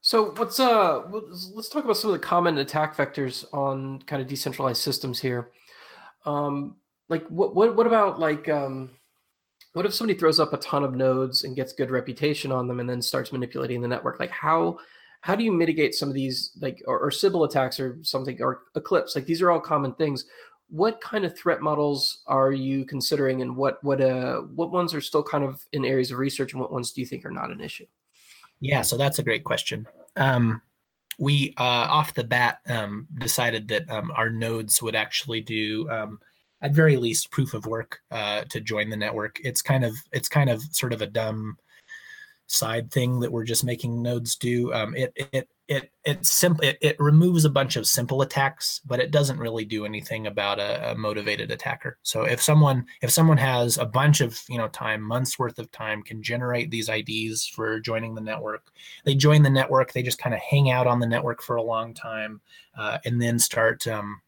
[0.00, 4.28] So what's uh let's talk about some of the common attack vectors on kind of
[4.28, 5.50] decentralized systems here.
[6.24, 6.76] Um,
[7.08, 8.90] like what what what about like um,
[9.72, 12.80] what if somebody throws up a ton of nodes and gets good reputation on them
[12.80, 14.18] and then starts manipulating the network?
[14.18, 14.78] Like how
[15.20, 18.62] how do you mitigate some of these like or, or Sybil attacks or something or
[18.74, 19.14] Eclipse?
[19.14, 20.24] Like these are all common things.
[20.70, 25.00] What kind of threat models are you considering, and what what uh what ones are
[25.00, 27.50] still kind of in areas of research, and what ones do you think are not
[27.50, 27.86] an issue?
[28.60, 29.86] Yeah, so that's a great question.
[30.16, 30.60] Um,
[31.18, 36.20] we uh, off the bat um, decided that um, our nodes would actually do um,
[36.60, 39.38] at very least proof of work uh, to join the network.
[39.44, 41.56] It's kind of it's kind of sort of a dumb
[42.48, 44.72] side thing that we're just making nodes do.
[44.72, 49.00] Um, it it it it simple it, it removes a bunch of simple attacks, but
[49.00, 51.98] it doesn't really do anything about a, a, motivated attacker.
[52.02, 55.70] So if someone if someone has a bunch of you know time, months worth of
[55.70, 58.72] time, can generate these IDs for joining the network,
[59.04, 61.62] they join the network, they just kind of hang out on the network for a
[61.62, 62.40] long time,
[62.76, 63.86] uh, and then start.
[63.86, 64.22] Um,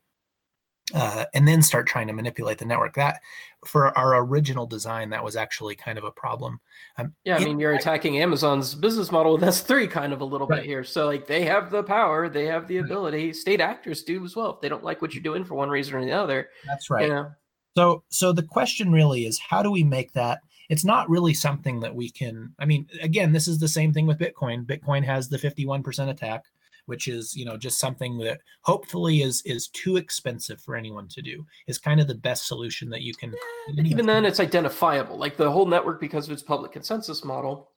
[0.95, 2.95] uh, and then start trying to manipulate the network.
[2.95, 3.21] That
[3.65, 6.61] for our original design, that was actually kind of a problem.
[6.97, 10.47] Um, yeah, I mean, you're attacking Amazon's business model with S3 kind of a little
[10.47, 10.59] right.
[10.59, 10.85] bit here.
[10.85, 13.33] So like they have the power, they have the ability.
[13.33, 14.55] State actors do as well.
[14.55, 17.07] If they don't like what you're doing for one reason or the other, that's right.
[17.07, 17.31] You know?
[17.77, 20.41] So so the question really is, how do we make that?
[20.69, 22.55] It's not really something that we can.
[22.59, 24.65] I mean, again, this is the same thing with Bitcoin.
[24.65, 26.45] Bitcoin has the 51% attack
[26.91, 31.23] which is you know just something that hopefully is is too expensive for anyone to
[31.23, 33.33] do is kind of the best solution that you can
[33.73, 37.71] yeah, even then it's identifiable like the whole network because of its public consensus model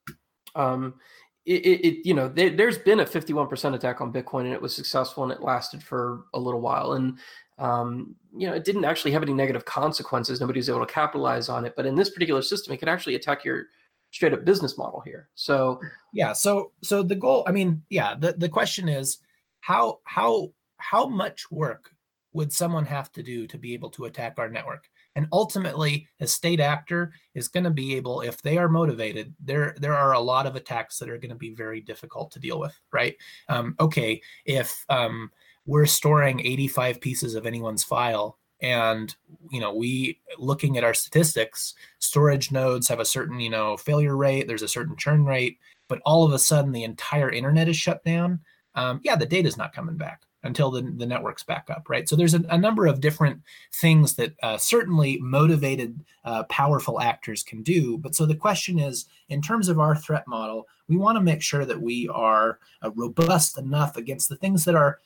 [0.55, 0.95] um
[1.45, 4.61] it, it, it you know there, has been a 51% attack on bitcoin and it
[4.61, 6.93] was successful and it lasted for a little while.
[6.93, 7.18] And
[7.59, 10.39] um, you know it didn't actually have any negative consequences.
[10.39, 11.74] Nobody was able to capitalize on it.
[11.76, 13.68] But in this particular system it could actually attack your
[14.14, 15.28] straight up business model here.
[15.36, 15.82] So
[16.14, 19.18] yeah, so so the goal, I mean, yeah, the, the question is
[19.59, 21.89] how how how much work
[22.32, 24.89] would someone have to do to be able to attack our network?
[25.16, 29.76] And ultimately, a state actor is going to be able, if they are motivated, there
[29.80, 32.59] there are a lot of attacks that are going to be very difficult to deal
[32.59, 33.16] with, right?
[33.49, 35.32] Um, okay, if um,
[35.66, 39.16] we're storing 85 pieces of anyone's file and
[39.51, 44.18] you know we looking at our statistics storage nodes have a certain you know failure
[44.18, 47.78] rate there's a certain churn rate but all of a sudden the entire internet is
[47.78, 48.39] shut down
[48.76, 52.09] um, yeah the data is not coming back until the, the network's back up right?
[52.09, 53.41] So there's a, a number of different
[53.74, 59.05] things that uh, certainly motivated uh, powerful actors can do but so the question is
[59.30, 62.91] in terms of our threat model we want to make sure that we are uh,
[62.91, 64.99] robust enough against the things that are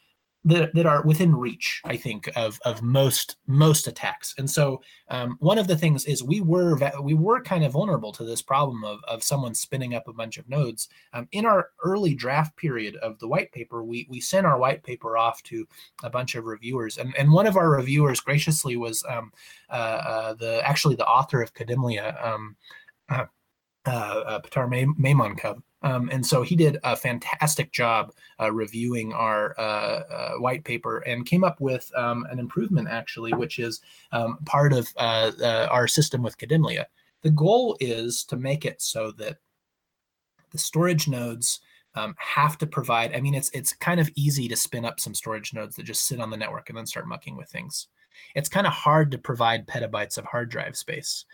[0.48, 4.34] that, that are within reach, I think, of of most most attacks.
[4.38, 8.12] And so um, one of the things is we were we were kind of vulnerable
[8.14, 10.88] to this problem of of someone spinning up a bunch of nodes.
[11.14, 14.84] Um, in our early draft period of the white paper, we we sent our white
[14.84, 15.68] paper off to
[16.04, 19.32] a bunch of reviewers, and and one of our reviewers graciously was um,
[19.70, 22.26] uh, uh, the actually the author of Kademlia.
[22.26, 22.56] Um,
[23.10, 23.26] uh,
[23.86, 25.62] uh, Petar Maymounkov.
[25.84, 31.00] Um, and so he did a fantastic job uh, reviewing our uh, uh, white paper
[31.00, 35.68] and came up with um, an improvement, actually, which is um, part of uh, uh,
[35.70, 36.86] our system with Kademlia.
[37.22, 39.38] The goal is to make it so that
[40.52, 41.60] the storage nodes
[41.96, 43.14] um, have to provide.
[43.16, 46.08] I mean, it's it's kind of easy to spin up some storage nodes that just
[46.08, 47.88] sit on the network and then start mucking with things.
[48.36, 51.26] It's kind of hard to provide petabytes of hard drive space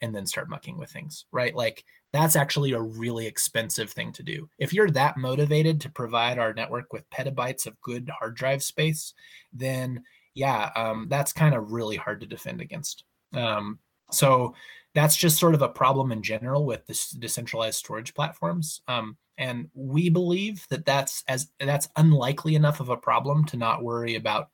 [0.00, 1.54] and then start mucking with things, right?
[1.54, 1.84] Like
[2.16, 4.48] that's actually a really expensive thing to do.
[4.58, 9.12] If you're that motivated to provide our network with petabytes of good hard drive space,
[9.52, 10.02] then
[10.34, 13.04] yeah, um, that's kind of really hard to defend against.
[13.34, 14.54] Um, so
[14.94, 18.80] that's just sort of a problem in general with this decentralized storage platforms.
[18.88, 23.84] Um, and we believe that that's as that's unlikely enough of a problem to not
[23.84, 24.48] worry about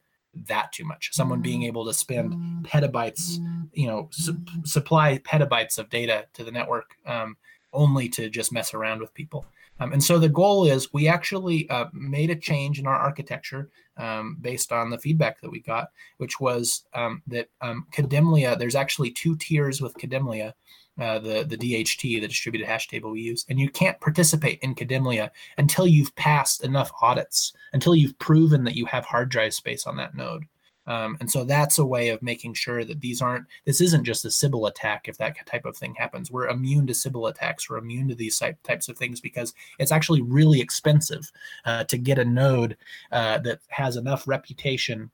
[0.48, 1.10] that too much.
[1.12, 2.34] Someone being able to spend
[2.66, 3.38] petabytes,
[3.72, 7.36] you know, su- supply petabytes of data to the network um,
[7.72, 9.44] only to just mess around with people.
[9.80, 13.70] Um, and so the goal is we actually uh, made a change in our architecture
[13.96, 18.76] um, based on the feedback that we got, which was um, that um, Kademlia, there's
[18.76, 20.52] actually two tiers with Kademlia.
[21.00, 24.74] uh, the the DHT, the distributed hash table we use, and you can't participate in
[24.74, 29.86] Kademlia until you've passed enough audits, until you've proven that you have hard drive space
[29.86, 30.44] on that node.
[30.86, 34.24] Um, and so that's a way of making sure that these aren't, this isn't just
[34.24, 36.30] a Sybil attack if that type of thing happens.
[36.30, 37.70] We're immune to Sybil attacks.
[37.70, 41.30] We're immune to these types of things because it's actually really expensive
[41.64, 42.76] uh, to get a node
[43.12, 45.10] uh, that has enough reputation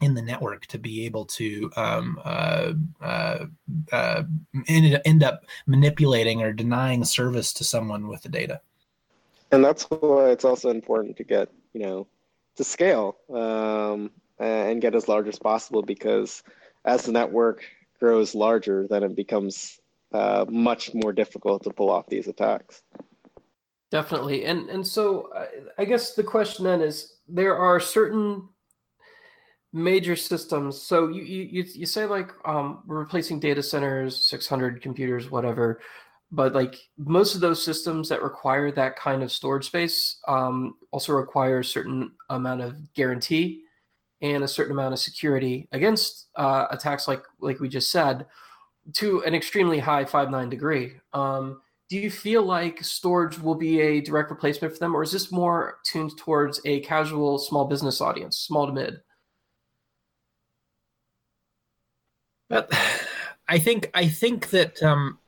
[0.00, 3.44] in the network to be able to um, uh, uh,
[3.92, 4.22] uh,
[4.66, 8.60] end, end up manipulating or denying service to someone with the data.
[9.52, 12.06] And that's why it's also important to get, you know,
[12.56, 13.16] to scale.
[13.32, 16.42] Um, and get as large as possible because
[16.84, 17.64] as the network
[18.00, 19.78] grows larger, then it becomes
[20.12, 22.82] uh, much more difficult to pull off these attacks.
[23.90, 25.46] Definitely, and and so uh,
[25.78, 28.48] I guess the question then is there are certain
[29.72, 30.80] major systems.
[30.80, 35.80] So you you you say like um, we're replacing data centers, six hundred computers, whatever.
[36.30, 41.12] But like most of those systems that require that kind of storage space um, also
[41.12, 43.64] require a certain amount of guarantee
[44.22, 48.24] and a certain amount of security against uh, attacks like like we just said
[48.94, 50.94] to an extremely high five nine degree.
[51.12, 55.12] Um, do you feel like Storj will be a direct replacement for them, or is
[55.12, 59.00] this more tuned towards a casual small business audience, small to mid?
[62.48, 62.72] But
[63.48, 65.18] I think I think that um,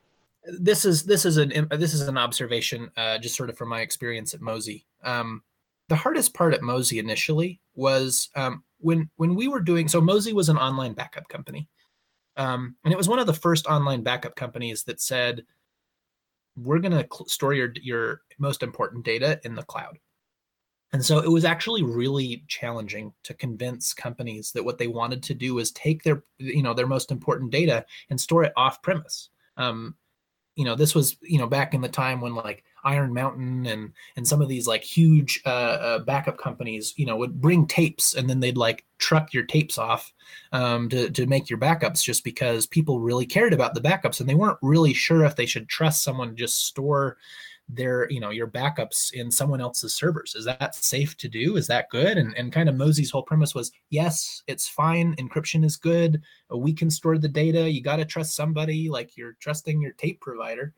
[0.47, 3.81] this is this is an this is an observation uh, just sort of from my
[3.81, 4.85] experience at Mozy.
[5.03, 5.43] Um,
[5.89, 10.33] the hardest part at Mozy initially was um, when when we were doing so Mozy
[10.33, 11.69] was an online backup company.
[12.37, 15.45] Um, and it was one of the first online backup companies that said,
[16.57, 19.99] we're going to cl- store your, your most important data in the cloud.
[20.93, 25.35] And so it was actually really challenging to convince companies that what they wanted to
[25.35, 29.31] do was take their, you know, their most important data and store it off premise.
[29.57, 29.95] Um,
[30.57, 33.93] you know, this was, you know, back in the time when like Iron Mountain and
[34.17, 38.15] and some of these like huge uh, uh, backup companies, you know, would bring tapes
[38.15, 40.13] and then they'd like truck your tapes off
[40.53, 44.29] um, to to make your backups, just because people really cared about the backups and
[44.29, 47.17] they weren't really sure if they should trust someone to just store
[47.69, 50.35] their you know your backups in someone else's servers.
[50.35, 51.57] Is that safe to do?
[51.57, 52.19] Is that good?
[52.19, 55.17] And, and kind of Mozy's whole premise was yes it's fine.
[55.17, 56.23] Encryption is good.
[56.55, 57.71] We can store the data.
[57.71, 58.89] You got to trust somebody.
[58.89, 60.75] Like you're trusting your tape provider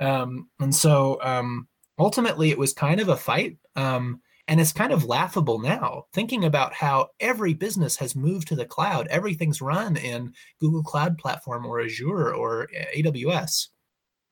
[0.00, 1.68] um, and so um,
[1.98, 3.58] ultimately, it was kind of a fight.
[3.76, 8.56] Um, and it's kind of laughable now thinking about how every business has moved to
[8.56, 9.06] the cloud.
[9.08, 13.68] Everything's run in Google Cloud Platform or Azure or AWS.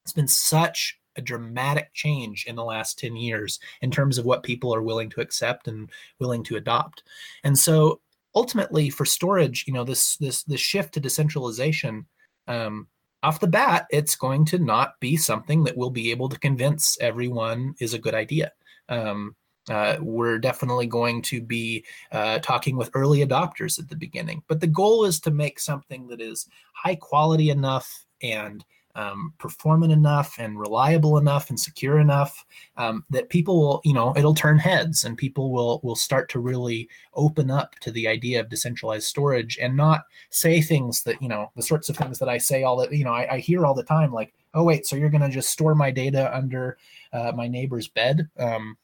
[0.05, 4.43] It's been such a dramatic change in the last 10 years in terms of what
[4.43, 7.03] people are willing to accept and willing to adopt.
[7.45, 8.01] And so
[8.35, 12.07] ultimately for Storj, you know, this this this shift to decentralization
[12.49, 12.87] um,
[13.27, 16.97] off the bat, it's going to not be something that we'll be able to convince
[17.01, 18.53] everyone is a good idea.
[18.89, 19.35] Um,
[19.69, 24.61] uh, we're definitely going to be uh, talking with early adopters at the beginning, but
[24.61, 28.65] the goal is to make something that is high quality enough and
[28.97, 32.45] um, performant enough and reliable enough and secure enough
[32.77, 36.41] um, that people will, you know, it'll turn heads and people will will start to
[36.41, 41.29] really open up to the idea of decentralized storage and not say things that, you
[41.29, 43.65] know, the sorts of things that I say all that, you know, I, I hear
[43.65, 46.79] all the time, like, oh wait, so you're going to just store my data under
[47.13, 48.29] uh, my neighbor's bed?
[48.39, 48.77] Um,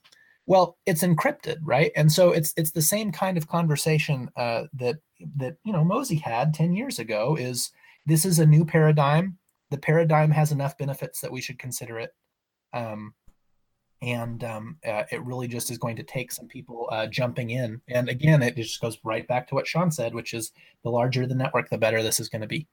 [0.47, 1.93] well, it's encrypted, right?
[1.97, 4.97] And so it's it's the same kind of conversation uh, that
[5.37, 7.37] that you know Mozy had ten years ago.
[7.39, 7.71] Is
[8.07, 9.39] this is a new paradigm?
[9.73, 12.15] The paradigm has enough benefits that we should consider it.
[12.73, 13.15] Um,
[14.03, 17.81] and um, uh, it really just is going to take some people uh, jumping in.
[17.89, 20.53] And again, it just goes right back to what Shawn said, which is
[20.85, 22.67] the larger the network, the better this is going to be.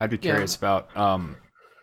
[0.00, 0.68] I'd be curious yeah.
[0.68, 1.36] about um,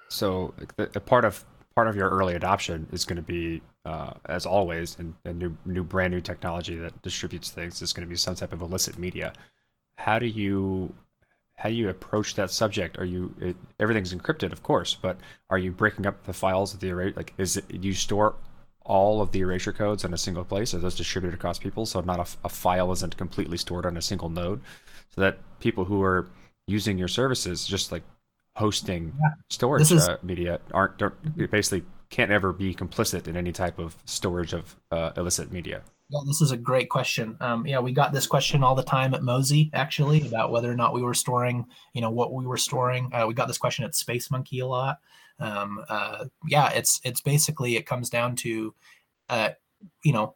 [0.10, 1.46] so the, the, part of
[1.76, 5.56] part of your early adoption is going to be, uh, as always, and a new
[5.66, 8.98] new brand new technology that distributes things is going to be some type of illicit
[8.98, 9.34] media.
[9.98, 10.94] How do you
[11.64, 13.00] how do you approach that subject?
[13.00, 15.16] Are you it, everything's encrypted, of course, but
[15.50, 17.14] are you breaking up the files of the erasure?
[17.16, 18.36] Like, is it you store
[18.82, 20.74] all of the erasure codes in a single place?
[20.74, 24.02] Are those distributed across people, so not a, a file isn't completely stored on a
[24.02, 24.60] single node,
[25.16, 26.28] so that people who are
[26.68, 28.04] using your services, just like
[28.58, 29.30] hosting yeah.
[29.50, 30.10] storage is...
[30.10, 31.02] uh, media, aren't
[31.50, 35.82] basically can't ever be complicit in any type of storage of uh, illicit media.
[36.14, 37.36] Yeah, this is a great question.
[37.40, 40.76] Um, yeah, we got this question all the time at Mozy, actually, about whether or
[40.76, 43.10] not we were storing, you know, what we were storing.
[43.12, 45.00] Uh, we got this question at Space Monkey a lot.
[45.40, 48.76] Um, uh, yeah, it's it's basically it comes down to,
[49.30, 49.50] uh,
[50.04, 50.36] you know,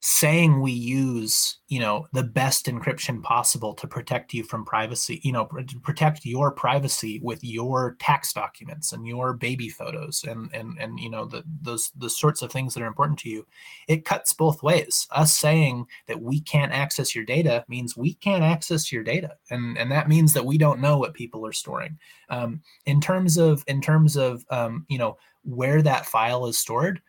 [0.00, 5.32] saying we use you know the best encryption possible to protect you from privacy you
[5.32, 10.78] know to protect your privacy with your tax documents and your baby photos and and
[10.78, 13.44] and you know the those the sorts of things that are important to you
[13.88, 15.06] it cuts both ways.
[15.10, 19.76] Us saying that we can't access your data means we can't access your data and
[19.78, 21.98] and that means that we don't know what people are storing.
[22.28, 27.00] Um, in terms of in terms of um, you know where that file is stored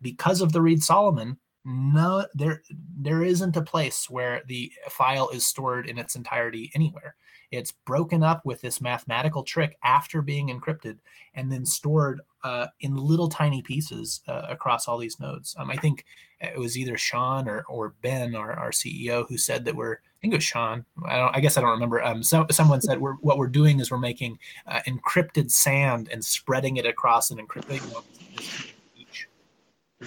[0.00, 1.36] because of the Reed-Solomon
[1.68, 2.62] no there
[2.98, 7.14] there isn't a place where the file is stored in its entirety anywhere.
[7.50, 10.98] It's broken up with this mathematical trick after being encrypted
[11.34, 15.54] and then stored uh, in little tiny pieces uh, across all these nodes.
[15.58, 16.06] Um, i think
[16.40, 20.18] it was either Shawn or, or ben our, our ceo who said that we're i
[20.22, 20.86] think it was Shawn.
[21.04, 22.02] I, don't, I guess i don't remember.
[22.02, 26.24] Um, so, someone said we're, what we're doing is we're making uh, encrypted sand and
[26.24, 27.82] spreading it across an encrypted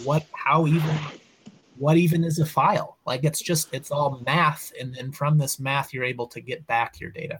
[0.03, 0.97] what how even
[1.81, 2.97] what even is a file?
[3.07, 6.67] Like it's just it's all math, and then from this math, you're able to get
[6.67, 7.39] back your data.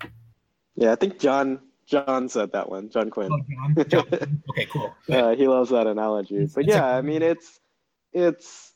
[0.76, 2.90] Yeah, I think John John said that one.
[2.90, 3.32] John Quinn.
[3.32, 3.86] Oh, John?
[3.88, 4.44] John.
[4.50, 4.96] okay, cool.
[5.08, 6.48] Uh, he loves that analogy.
[6.48, 7.60] But yeah, I mean, it's
[8.14, 8.74] it's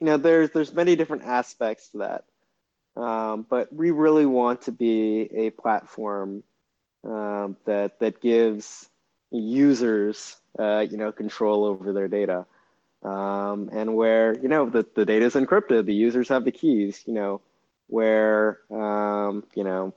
[0.00, 4.72] you know there's there's many different aspects to that, um, but we really want to
[4.72, 6.42] be a platform
[7.04, 8.88] um, that that gives
[9.30, 12.46] users uh, you know control over their data
[13.04, 17.02] um, and where you know the, the data is encrypted the users have the keys
[17.06, 17.40] you know
[17.88, 19.94] where um, you know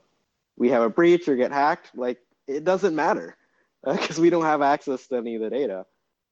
[0.56, 3.36] we have a breach or get hacked like it doesn't matter
[3.84, 5.86] because uh, we don't have access to any of the data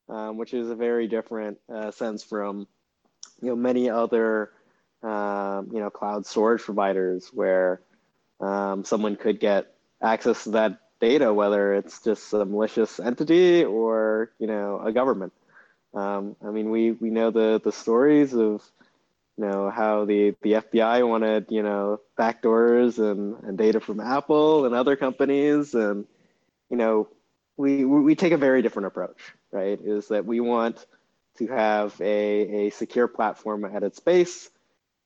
[0.08, 2.66] um, which is a very different uh, sense from
[3.40, 4.50] you know many other
[5.02, 7.80] um, you know cloud storage providers where
[8.40, 14.30] um, someone could get access to that data whether it's just a malicious entity or
[14.38, 15.32] you know a government
[15.94, 18.62] um, I mean, we we know the the stories of
[19.36, 24.66] you know how the the FBI wanted you know backdoors and, and data from Apple
[24.66, 26.06] and other companies, and
[26.70, 27.08] you know
[27.56, 29.18] we we take a very different approach,
[29.52, 29.80] right?
[29.82, 30.84] Is that we want
[31.38, 34.50] to have a, a secure platform at its base.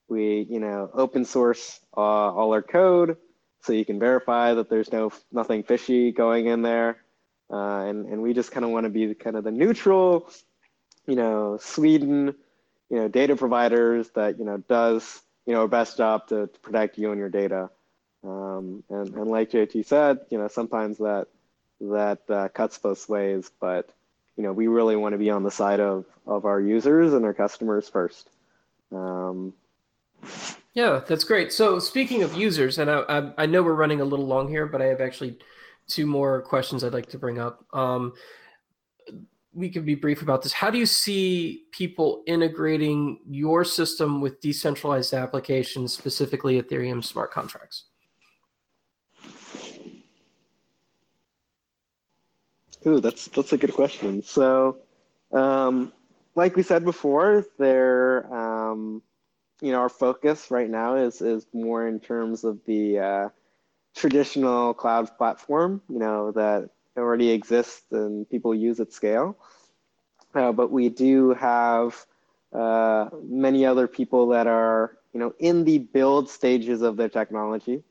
[0.09, 3.17] We you know open source uh, all our code
[3.63, 6.99] so you can verify that there's no nothing fishy going in there.
[7.51, 10.31] Uh, and, and we just kind of want to be kind of the neutral
[11.09, 12.35] you know, Sweden,
[12.91, 16.61] you know, data providers that, you know, does, you know, a best job to, to
[16.61, 17.71] protect you and your data.
[18.23, 21.29] Um, and, and like JT said, you know, sometimes that,
[21.81, 23.89] that uh, cuts both ways, but,
[24.37, 27.25] you know, we really want to be on the side of, of our users and
[27.25, 28.29] our customers first.
[28.93, 29.55] Um,
[30.75, 31.55] yeah, that's great.
[31.55, 34.67] So speaking of users, and I, I, I, know we're running a little long here,
[34.67, 35.39] but I have actually
[35.87, 37.65] two more questions I'd like to bring up.
[37.73, 38.13] Um,
[39.59, 40.53] we can be brief about this.
[40.53, 47.87] How do you see people integrating your system with decentralized applications, specifically Ethereum smart contracts?
[52.87, 54.23] Ooh, that's that's a good question.
[54.23, 54.79] So,
[55.33, 55.93] um,
[56.37, 59.03] like we said before, there, um,
[59.61, 63.29] you know, our focus right now is is more in terms of the uh,
[63.97, 65.83] traditional cloud platform.
[65.89, 69.37] You know that already exists and people use at scale.
[70.35, 72.07] Uh, but we do have
[72.53, 77.83] uh, many other people that are, you know, in the build stages of their technology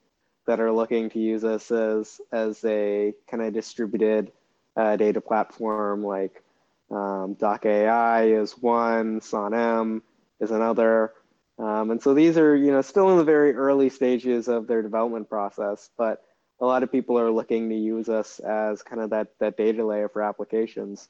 [0.46, 4.32] that are looking to use us as as a kind of distributed
[4.76, 6.04] uh, data platform.
[6.04, 6.44] Like
[6.90, 10.02] um, Doc AI is one, SONM
[10.40, 11.14] is another.
[11.60, 14.84] Um, and so these are, you know, still in the very early stages of their
[14.84, 16.24] development process, but
[16.60, 19.86] a lot of people are looking to use us as kind of that, that data
[19.86, 21.10] layer for applications.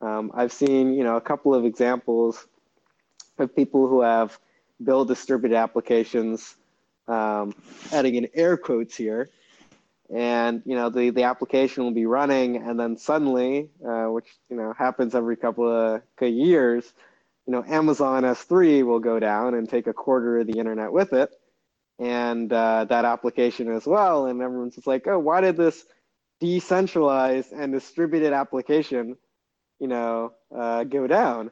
[0.00, 2.46] Um, I've seen, you know, a couple of examples
[3.38, 4.38] of people who have
[4.82, 6.56] built distributed applications,
[7.06, 7.54] um,
[7.92, 9.30] adding in air quotes here,
[10.14, 14.56] and you know the the application will be running, and then suddenly, uh, which you
[14.56, 16.92] know happens every couple of years,
[17.48, 21.14] you know, Amazon S3 will go down and take a quarter of the internet with
[21.14, 21.30] it,
[21.98, 24.26] and uh, that application as well.
[24.26, 25.84] And everyone's just like, oh, why did this
[26.40, 29.16] decentralized and distributed application,
[29.80, 31.50] you know, uh, go down?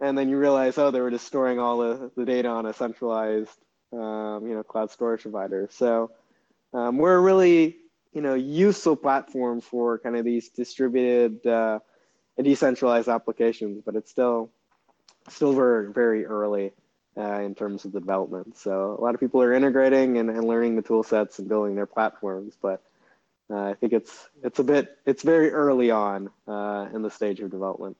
[0.00, 2.72] And then you realize, oh, they were just storing all the, the data on a
[2.72, 3.56] centralized,
[3.92, 5.68] um, you know, cloud storage provider.
[5.70, 6.10] So
[6.72, 7.76] um, we're a really,
[8.12, 11.78] you know, useful platform for kind of these distributed uh,
[12.36, 14.50] and decentralized applications, but it's still
[15.28, 16.72] still very very early
[17.16, 18.56] uh, in terms of the development.
[18.56, 21.74] So a lot of people are integrating and, and learning the tool sets and building
[21.74, 22.82] their platforms, but
[23.50, 27.40] uh, I think it's it's a bit it's very early on uh, in the stage
[27.40, 27.96] of development.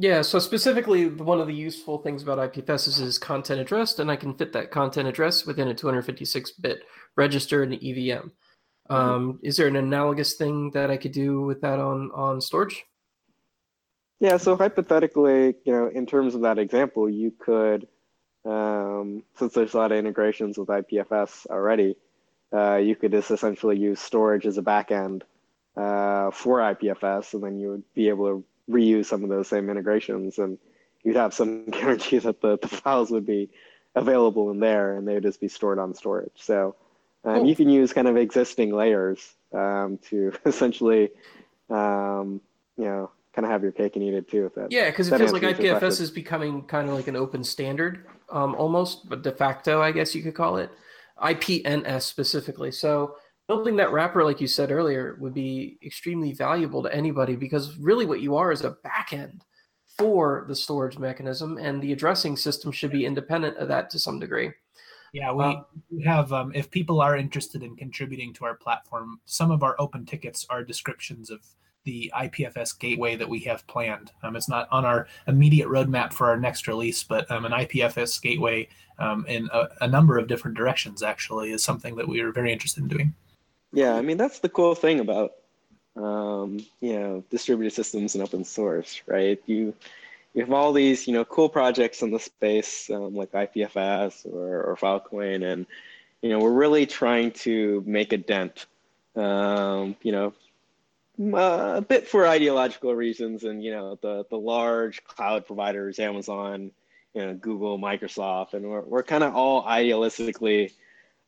[0.00, 4.16] Yeah, so specifically, one of the useful things about IPFS is content addressed, and I
[4.16, 6.84] can fit that content address within a 256-bit
[7.16, 8.28] register in the EVM.
[8.28, 8.94] Mm-hmm.
[8.94, 12.74] Um, is there an analogous thing that I could do with that on on Storj?
[14.20, 17.86] Yeah, so hypothetically, you know, in terms of that example, you could,
[18.48, 21.96] um, since there's a lot of integrations with IPFS already,
[22.52, 25.22] uh, you could just essentially use Storj as a backend
[25.76, 29.68] uh, for IPFS, and then you would be able to reuse some of those same
[29.68, 30.58] integrations, and
[31.04, 33.50] you'd have some guarantee that the, the files would be
[33.94, 36.30] available in there, and they would just be stored on Storj.
[36.36, 36.74] So
[37.24, 37.46] um, cool.
[37.46, 41.10] you can use kind of existing layers um, to essentially,
[41.68, 42.40] um,
[42.78, 44.50] you know, kind of have your cake and eat it too.
[44.56, 48.06] That, yeah, because it feels like IPFS is becoming kind of like an open standard,
[48.30, 50.70] um, almost, but de facto, I guess you could call it.
[51.22, 52.72] IPNS specifically.
[52.72, 53.14] So
[53.46, 58.06] building that wrapper, like you said earlier, would be extremely valuable to anybody because really
[58.06, 59.42] what you are is a backend
[59.96, 64.18] for the storage mechanism, and the addressing system should be independent of that to some
[64.18, 64.50] degree.
[65.12, 65.60] Yeah, we,
[65.90, 66.32] we have.
[66.32, 70.44] Um, if people are interested in contributing to our platform, some of our open tickets
[70.50, 71.40] are descriptions of
[71.88, 74.12] the IPFS gateway that we have planned.
[74.22, 78.20] Um, it's not on our immediate roadmap for our next release, but um, an IPFS
[78.20, 82.30] gateway um, in a, a, number of different directions actually is something that we are
[82.30, 83.14] very interested in doing.
[83.72, 85.32] Yeah, I mean that's the cool thing about
[85.96, 89.40] um, you know distributed systems and open source, right?
[89.46, 89.72] You
[90.34, 94.62] you have all these you know cool projects in the space um, like IPFS or,
[94.62, 95.64] or Filecoin, and
[96.20, 98.66] you know we're really trying to make a dent.
[99.16, 100.34] Um, you know,
[101.18, 106.70] a bit for ideological reasons, and you know the the large cloud providers, Amazon,
[107.14, 110.72] you know, Google, Microsoft, and we're we're kind of all idealistically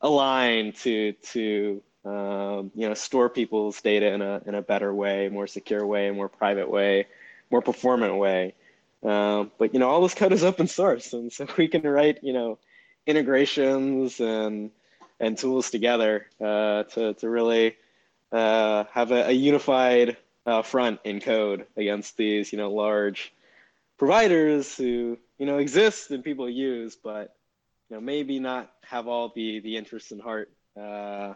[0.00, 5.28] aligned to to um, you know, store people's data in a in a better way,
[5.28, 7.06] more secure way, more private way,
[7.50, 8.54] more performant way.
[9.02, 12.22] Um, but you know, all this code is open source, and so we can write
[12.22, 12.58] you know
[13.06, 14.70] integrations and
[15.18, 17.76] and tools together uh, to to really
[18.32, 20.16] uh, have a, a unified
[20.46, 23.32] uh, front in code against these you know large
[23.98, 27.34] providers who you know exist and people use, but
[27.88, 31.34] you know maybe not have all the the interest and heart uh, uh,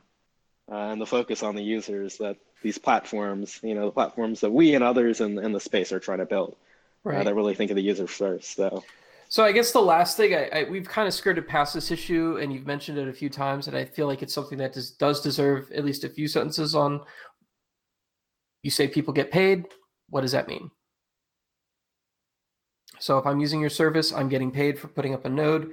[0.68, 4.74] and the focus on the users that these platforms, you know, the platforms that we
[4.74, 6.56] and others in, in the space are trying to build,
[7.04, 7.24] uh, right.
[7.24, 8.56] that really think of the user first.
[8.56, 8.82] So,
[9.34, 12.38] so I guess the last thing I, I, we've kind of skirted past this issue,
[12.40, 14.92] and you've mentioned it a few times, and I feel like it's something that does,
[14.92, 17.00] does deserve at least a few sentences on.
[18.62, 19.64] You say people get paid.
[20.08, 20.70] What does that mean?
[23.00, 25.72] So if I'm using your service, I'm getting paid for putting up a node.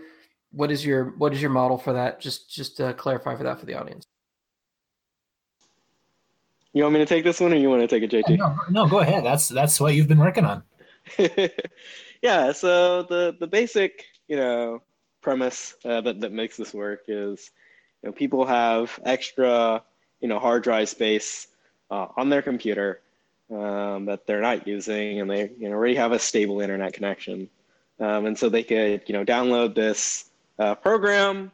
[0.52, 2.20] What is your what is your model for that?
[2.20, 4.08] Just just to clarify for that for the audience.
[6.74, 8.40] You want me to take this one, or you want to take it, JT?
[8.40, 9.24] No, no, go ahead.
[9.24, 10.64] That's that's what you've been working on.
[12.22, 12.52] yeah.
[12.52, 14.82] So the the basic, you know,
[15.22, 17.52] premise uh, that that makes this work is,
[18.02, 19.84] you know, people have extra,
[20.20, 21.48] you know, hard drive space
[21.90, 23.02] uh, on their computer
[23.52, 27.50] um, that they're not using, and they you know already have a stable internet connection,
[28.00, 30.30] um, and so they could you know download this
[30.60, 31.52] uh, program,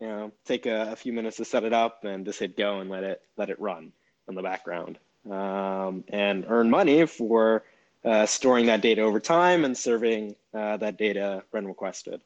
[0.00, 2.80] you know, take a, a few minutes to set it up, and just hit go
[2.80, 3.92] and let it let it run
[4.28, 4.98] in the background
[5.30, 7.62] um, and earn money for
[8.06, 12.22] uh, storing that data over time and serving uh, that data when requested.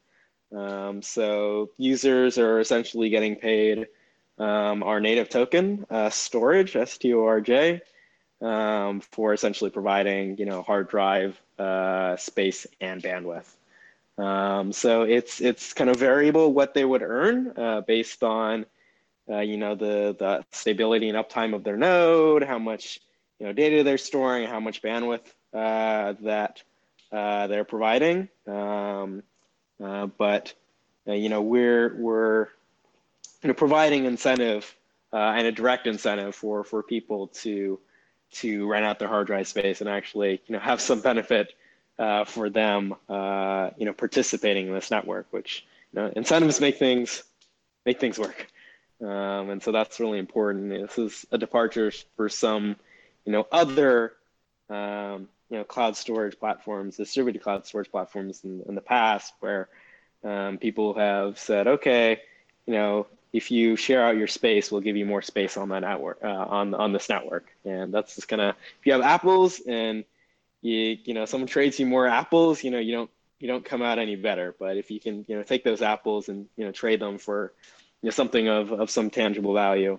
[0.55, 3.87] Um, so users are essentially getting paid
[4.39, 7.81] um, our native token uh, Storj, S-T-O-R-J,
[8.41, 13.57] um, for essentially providing you know hard drive uh, space and bandwidth.
[14.19, 18.67] Um, so it's it's kind of variable what they would earn uh, based on
[19.31, 22.99] uh, you know, the, the stability and uptime of their node, how much,
[23.39, 26.63] you know, data they're storing, how much bandwidth that
[27.13, 28.29] uh, they're providing.
[28.47, 29.23] Um,
[29.83, 30.55] uh, but,
[31.09, 32.49] uh, you know, we're, we're
[33.43, 34.77] you know, providing incentive
[35.13, 37.79] uh, and a direct incentive for, for people to,
[38.33, 41.55] to rent out their hard drive space and actually, you know, have some benefit
[42.27, 47.25] for them, you know, participating in this network, which, you know, incentives make things,
[47.85, 48.47] make things work.
[49.03, 50.69] Um, and so that's really important.
[50.71, 52.77] This is a departure for some,
[53.25, 54.13] you know, other,
[54.69, 59.69] um, you know, cloud storage platforms, distributed cloud storage platforms in, in the past, where
[60.25, 62.21] um, people have said, okay,
[62.67, 65.81] you know, if you share out your space, we'll give you more space on that
[65.81, 67.47] network, uh, on on this network.
[67.65, 70.05] And that's just kind of if you have apples and
[70.63, 73.83] you you know someone trades you more apples, you know, you don't you don't come
[73.83, 74.55] out any better.
[74.59, 77.53] But if you can you know take those apples and you know trade them for
[78.03, 79.99] you know, something of, of some tangible value,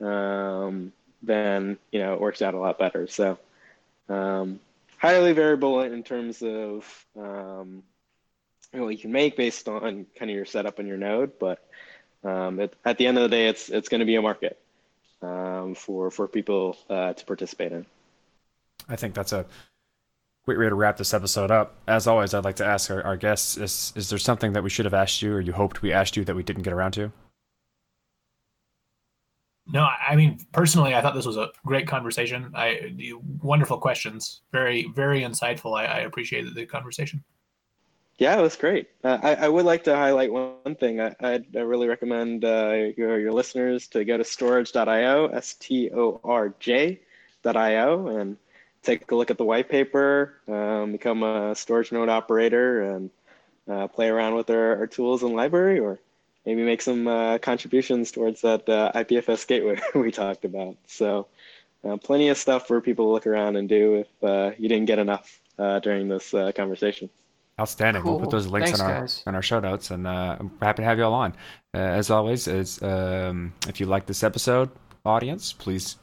[0.00, 3.06] um, then you know it works out a lot better.
[3.06, 3.38] So,
[4.08, 4.60] um,
[5.00, 7.82] highly variable in terms of um,
[8.72, 11.38] what you can make based on kind of your setup and your node.
[11.38, 11.66] But
[12.22, 14.60] um, it, at the end of the day, it's it's going to be a market
[15.22, 17.86] um, for for people uh, to participate in.
[18.88, 19.46] I think that's a
[20.44, 21.76] great way to wrap this episode up.
[21.88, 24.70] As always, I'd like to ask our, our guests: is is there something that we
[24.70, 26.92] should have asked you, or you hoped we asked you that we didn't get around
[26.92, 27.10] to?
[29.72, 32.52] No, I mean personally, I thought this was a great conversation.
[32.54, 32.94] I
[33.42, 35.78] wonderful questions, very very insightful.
[35.78, 37.22] I, I appreciated the conversation.
[38.20, 38.90] Yeah, it was great.
[39.02, 41.00] Uh, I, I would like to highlight one thing.
[41.00, 46.20] I, I really recommend uh, your, your listeners to go to storj.io, S T O
[46.22, 48.36] R J.io, and
[48.82, 53.10] take a look at the white paper, um, become a storage node operator, and
[53.66, 55.98] uh, play around with our, our tools and library, or
[56.46, 60.76] maybe make some uh, contributions towards that uh, IPFS gateway we talked about.
[60.86, 61.26] So,
[61.84, 64.86] uh, plenty of stuff for people to look around and do if uh, you didn't
[64.86, 67.08] get enough uh, during this conversation.
[67.58, 68.02] Outstanding.
[68.02, 68.12] Cool.
[68.12, 69.22] We'll put those links Thanks, in our guys.
[69.26, 71.34] in our show notes, and I'm happy to have you all on.
[71.74, 74.70] as always, is um, if you like this episode,
[75.04, 75.96] audience, please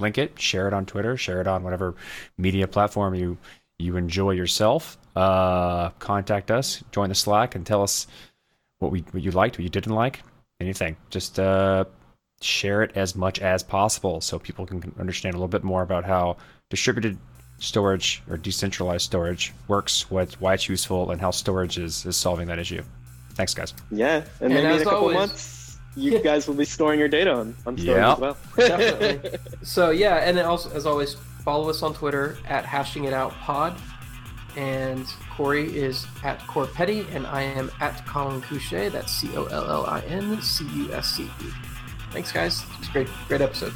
[0.00, 1.94] link it, share it on Twitter, share it on whatever
[2.38, 3.36] media platform you
[3.78, 4.96] you enjoy yourself.
[5.16, 8.06] Uh, contact us, join the Slack, and tell us
[8.82, 10.20] what we what you liked, what you didn't like,
[10.60, 10.96] anything.
[11.10, 11.84] Just uh,
[12.40, 16.04] share it as much as possible so people can understand a little bit more about
[16.04, 16.36] how
[16.68, 17.16] distributed
[17.58, 22.48] storage or decentralized storage works, what why it's useful, and how Storj is is solving
[22.48, 22.82] that issue.
[23.34, 23.72] Thanks, guys.
[23.90, 27.08] Yeah, and, and maybe in a couple always, months you guys will be storing your
[27.08, 28.12] data on, on Storj yep.
[28.14, 28.36] as well.
[28.56, 29.38] Definitely.
[29.62, 31.14] so yeah, and then also as always,
[31.44, 33.76] follow us on Twitter at hashing it out pod.
[34.56, 35.06] And
[35.42, 38.92] Corey is at Corpetti, and I am at Collin Cusce.
[38.92, 41.52] That's C O L L I N C U S C E.
[42.12, 42.62] Thanks, guys.
[42.78, 43.72] It's great, great episode.